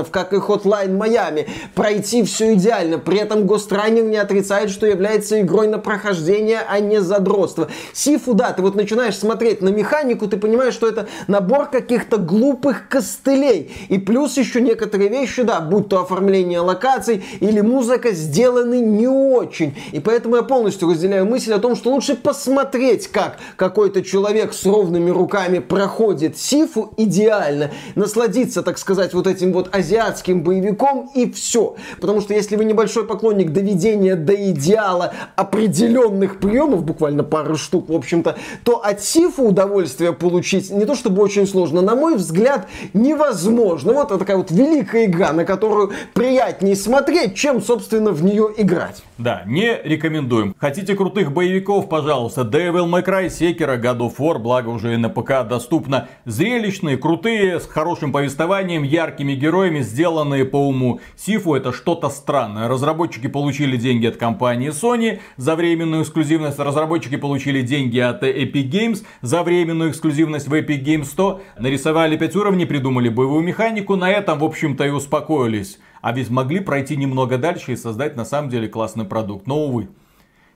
спидранов, 0.00 0.10
как 0.10 0.32
и 0.32 0.36
Hotline 0.36 0.96
Miami, 0.96 1.48
пройти 1.74 2.22
все 2.24 2.54
идеально. 2.54 2.98
При 2.98 3.18
этом 3.18 3.46
Гостранер 3.46 4.04
не 4.04 4.16
отрицает, 4.16 4.70
что 4.70 4.86
является 4.86 5.40
игрой 5.40 5.68
на 5.68 5.78
прохождение, 5.78 6.60
а 6.68 6.80
не 6.80 7.00
задротство. 7.00 7.68
Сифу, 7.92 8.34
да, 8.34 8.52
ты 8.52 8.62
вот 8.62 8.74
начинаешь 8.74 9.16
смотреть 9.16 9.62
на 9.62 9.68
механику, 9.68 10.26
ты 10.26 10.36
понимаешь, 10.36 10.74
что 10.74 10.88
это 10.88 11.08
набор 11.26 11.70
каких-то 11.70 12.16
глупых 12.16 12.88
костылей. 12.88 13.70
И 13.88 13.98
плюс 13.98 14.36
еще 14.36 14.60
некоторые 14.60 15.08
вещи, 15.08 15.42
да, 15.42 15.60
будь 15.60 15.88
то 15.88 16.00
оформление 16.02 16.60
локаций 16.60 17.24
или 17.40 17.60
музыка, 17.60 18.12
сделаны 18.12 18.80
не 18.80 19.08
очень. 19.08 19.76
И 19.92 20.00
поэтому 20.00 20.36
я 20.36 20.42
полностью 20.42 20.90
разделяю 20.90 21.26
мысль 21.26 21.52
о 21.52 21.58
том, 21.58 21.76
что 21.76 21.90
лучше 21.90 22.16
посмотреть, 22.16 23.08
как 23.08 23.38
какой-то 23.56 24.02
человек 24.02 24.52
с 24.52 24.64
ровными 24.64 25.10
руками 25.10 25.58
проходит 25.58 26.38
Сифу 26.38 26.92
идеально, 26.96 27.70
насладиться, 27.94 28.62
так 28.62 28.78
сказать, 28.78 29.14
вот 29.14 29.26
этим 29.26 29.52
вот 29.52 29.74
азиатским 29.74 29.89
азиатским 29.90 30.42
боевиком 30.42 31.10
и 31.14 31.30
все. 31.30 31.76
Потому 32.00 32.20
что 32.20 32.34
если 32.34 32.56
вы 32.56 32.64
небольшой 32.64 33.06
поклонник 33.06 33.52
доведения 33.52 34.14
до 34.14 34.34
идеала 34.50 35.12
определенных 35.36 36.38
приемов, 36.38 36.84
буквально 36.84 37.24
пару 37.24 37.56
штук, 37.56 37.88
в 37.88 37.94
общем-то, 37.94 38.36
то 38.64 38.82
от 38.84 39.02
Сифа 39.02 39.42
удовольствие 39.42 40.12
получить 40.12 40.70
не 40.70 40.84
то 40.84 40.94
чтобы 40.94 41.22
очень 41.22 41.46
сложно, 41.46 41.82
на 41.82 41.94
мой 41.94 42.16
взгляд, 42.16 42.68
невозможно. 42.94 43.92
Вот 43.92 44.08
такая 44.08 44.36
вот 44.36 44.50
великая 44.50 45.06
игра, 45.06 45.32
на 45.32 45.44
которую 45.44 45.92
приятнее 46.14 46.76
смотреть, 46.76 47.34
чем, 47.34 47.60
собственно, 47.60 48.12
в 48.12 48.24
нее 48.24 48.52
играть. 48.56 49.02
Да, 49.20 49.42
не 49.44 49.78
рекомендуем. 49.84 50.54
Хотите 50.58 50.96
крутых 50.96 51.30
боевиков, 51.30 51.90
пожалуйста, 51.90 52.40
Devil 52.40 52.88
May 52.88 53.04
Cry, 53.04 53.26
Sekiro, 53.26 53.78
God 53.78 53.98
of 53.98 54.16
War, 54.16 54.38
благо 54.38 54.70
уже 54.70 54.94
и 54.94 54.96
на 54.96 55.10
ПК 55.10 55.46
доступно. 55.46 56.08
Зрелищные, 56.24 56.96
крутые, 56.96 57.60
с 57.60 57.66
хорошим 57.66 58.12
повествованием, 58.12 58.82
яркими 58.82 59.34
героями, 59.34 59.80
сделанные 59.80 60.46
по 60.46 60.56
уму. 60.56 61.00
Сифу 61.16 61.54
это 61.54 61.70
что-то 61.70 62.08
странное. 62.08 62.66
Разработчики 62.66 63.26
получили 63.26 63.76
деньги 63.76 64.06
от 64.06 64.16
компании 64.16 64.70
Sony 64.70 65.20
за 65.36 65.54
временную 65.54 66.04
эксклюзивность. 66.04 66.58
Разработчики 66.58 67.16
получили 67.16 67.60
деньги 67.60 67.98
от 67.98 68.22
Epic 68.22 68.70
Games 68.70 69.04
за 69.20 69.42
временную 69.42 69.90
эксклюзивность 69.90 70.48
в 70.48 70.54
Epic 70.54 70.82
Games 70.82 71.04
100. 71.04 71.42
Нарисовали 71.58 72.16
5 72.16 72.36
уровней, 72.36 72.64
придумали 72.64 73.10
боевую 73.10 73.42
механику. 73.42 73.96
На 73.96 74.10
этом, 74.10 74.38
в 74.38 74.44
общем-то, 74.44 74.86
и 74.86 74.90
успокоились. 74.90 75.78
А 76.00 76.12
ведь 76.12 76.30
могли 76.30 76.60
пройти 76.60 76.96
немного 76.96 77.38
дальше 77.38 77.72
и 77.72 77.76
создать 77.76 78.16
на 78.16 78.24
самом 78.24 78.50
деле 78.50 78.68
классный 78.68 79.04
продукт. 79.04 79.46
Но, 79.46 79.66
увы. 79.66 79.88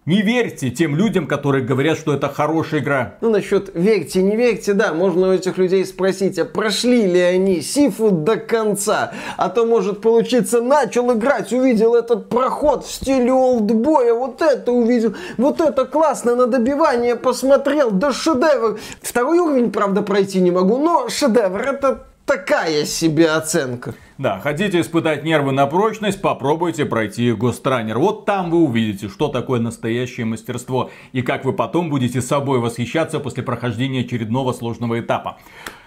Не 0.07 0.21
верьте 0.21 0.69
тем 0.69 0.97
людям, 0.97 1.27
которые 1.27 1.65
говорят, 1.65 1.97
что 1.97 2.13
это 2.13 2.29
хорошая 2.29 2.81
игра. 2.81 3.15
Ну, 3.23 3.31
насчет 3.31 3.71
верьте, 3.73 4.23
не 4.23 4.37
верьте, 4.37 4.75
да, 4.75 4.93
можно 4.93 5.29
у 5.29 5.33
этих 5.33 5.57
людей 5.57 5.83
спросить, 5.87 6.39
а 6.39 6.45
прошли 6.45 7.07
ли 7.07 7.21
они 7.21 7.63
Сифу 7.63 8.11
до 8.11 8.37
конца? 8.37 9.15
А 9.39 9.49
то 9.49 9.65
может 9.65 10.03
получиться, 10.03 10.61
начал 10.61 11.11
играть, 11.15 11.55
увидел 11.55 11.95
этот 11.95 12.29
проход 12.29 12.85
в 12.85 12.93
стиле 12.93 13.33
олдбоя, 13.33 14.13
вот 14.13 14.43
это 14.43 14.73
увидел, 14.73 15.15
вот 15.39 15.63
это 15.63 15.87
классно, 15.87 16.37
на 16.37 16.49
добивание 16.49 17.17
посмотрел, 17.17 17.91
да 17.91 18.13
шедевр. 18.13 18.79
Второй 19.01 19.39
уровень, 19.39 19.73
правда, 19.73 20.03
пройти 20.03 20.43
не 20.43 20.51
могу, 20.51 20.77
но 20.77 21.09
шедевр, 21.09 21.63
это 21.63 22.05
такая 22.27 22.85
себе 22.85 23.31
оценка. 23.31 23.95
Да, 24.17 24.39
хотите 24.39 24.81
испытать 24.81 25.25
нервы 25.25 25.53
на 25.53 25.67
прочность, 25.67 26.23
попробуйте 26.23 26.85
пройти 26.85 27.33
Гостранер. 27.33 27.99
Вот 27.99 28.25
там 28.27 28.51
вы 28.51 28.59
увидите, 28.59 29.09
что 29.09 29.29
такое 29.29 29.61
настоящее 29.61 30.25
мастерство 30.25 30.91
и 31.13 31.23
как 31.23 31.45
вы 31.45 31.53
потом 31.53 31.91
будете 31.91 32.21
собой 32.21 32.61
восхищаться 32.61 33.19
после 33.19 33.43
прохождения 33.43 34.01
очередного 34.01 34.53
сложного 34.53 35.01
этапа. 35.01 35.39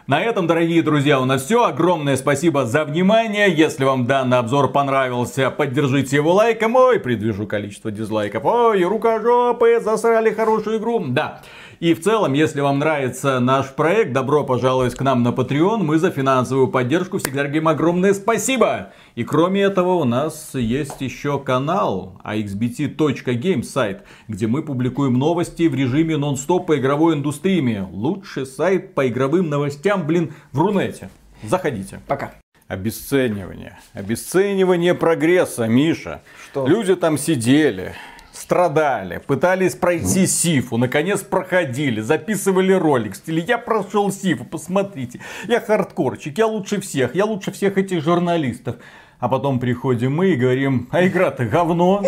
На 0.07 0.21
этом, 0.21 0.47
дорогие 0.47 0.81
друзья, 0.83 1.19
у 1.19 1.25
нас 1.25 1.43
все. 1.43 1.65
Огромное 1.65 2.15
спасибо 2.15 2.65
за 2.65 2.85
внимание. 2.85 3.53
Если 3.53 3.83
вам 3.83 4.05
данный 4.05 4.37
обзор 4.37 4.71
понравился, 4.71 5.51
поддержите 5.51 6.15
его 6.15 6.33
лайком. 6.33 6.77
Ой, 6.77 6.97
предвижу 6.97 7.45
количество 7.45 7.91
дизлайков. 7.91 8.45
Ой, 8.45 8.83
рукожопы, 8.83 9.81
засрали 9.81 10.31
хорошую 10.31 10.77
игру. 10.77 11.03
Да. 11.07 11.41
И 11.79 11.93
в 11.93 12.01
целом, 12.01 12.33
если 12.33 12.61
вам 12.61 12.79
нравится 12.79 13.39
наш 13.39 13.73
проект, 13.73 14.11
добро 14.11 14.43
пожаловать 14.43 14.95
к 14.95 15.01
нам 15.01 15.21
на 15.21 15.29
Patreon. 15.29 15.83
Мы 15.83 15.99
за 15.99 16.09
финансовую 16.09 16.69
поддержку 16.69 17.19
всегда 17.19 17.43
говорим 17.43 17.67
огромное 17.67 18.13
спасибо. 18.13 18.93
И 19.13 19.23
кроме 19.23 19.61
этого 19.61 19.93
у 19.93 20.03
нас 20.03 20.55
есть 20.55 21.01
еще 21.01 21.39
канал 21.39 22.19
axbt.game 22.23 23.61
сайт, 23.61 24.03
где 24.27 24.47
мы 24.47 24.63
публикуем 24.63 25.19
новости 25.19 25.67
в 25.67 25.75
режиме 25.75 26.17
нон-стоп 26.17 26.65
по 26.65 26.77
игровой 26.77 27.13
индустрии. 27.13 27.85
Лучший 27.91 28.47
сайт 28.47 28.95
по 28.95 29.07
игровым 29.07 29.49
новостям, 29.49 30.07
блин, 30.07 30.33
в 30.51 30.59
Рунете. 30.59 31.09
Заходите. 31.43 32.01
Пока. 32.07 32.33
Обесценивание. 32.67 33.77
Обесценивание 33.93 34.93
прогресса, 34.93 35.67
Миша. 35.67 36.21
Что? 36.49 36.67
Люди 36.67 36.95
там 36.95 37.17
сидели, 37.17 37.93
страдали, 38.37 39.21
пытались 39.25 39.75
пройти 39.75 40.27
Сифу, 40.27 40.77
наконец 40.77 41.21
проходили, 41.21 42.01
записывали 42.01 42.73
ролик, 42.73 43.13
в 43.13 43.17
стиле 43.17 43.43
я 43.47 43.57
прошел 43.57 44.11
Сифу, 44.11 44.45
посмотрите, 44.45 45.19
я 45.47 45.59
хардкорчик, 45.59 46.37
я 46.37 46.47
лучше 46.47 46.79
всех, 46.81 47.15
я 47.15 47.25
лучше 47.25 47.51
всех 47.51 47.77
этих 47.77 48.03
журналистов. 48.03 48.75
А 49.19 49.29
потом 49.29 49.59
приходим 49.59 50.15
мы 50.15 50.27
и 50.27 50.35
говорим, 50.35 50.89
а 50.91 51.03
игра-то 51.03 51.45
говно. 51.45 52.03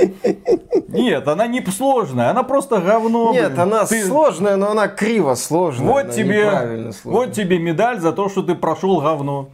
Нет, 0.89 1.27
она 1.27 1.47
не 1.47 1.65
сложная, 1.65 2.29
она 2.29 2.43
просто 2.43 2.79
говно. 2.79 3.31
Нет, 3.33 3.49
блин. 3.53 3.61
она 3.61 3.85
Ты- 3.85 4.05
сложная, 4.05 4.57
но 4.57 4.69
она 4.69 4.87
криво 4.87 5.33
сложная. 5.33 5.87
Вот 5.87 6.11
тебе, 6.11 6.91
сложная. 6.91 6.93
вот 7.03 7.33
тебе 7.33 7.57
медаль 7.57 7.99
за 7.99 8.11
то, 8.11 8.29
что 8.29 8.43
ты 8.43 8.53
прошел 8.53 9.01
говно. 9.01 9.49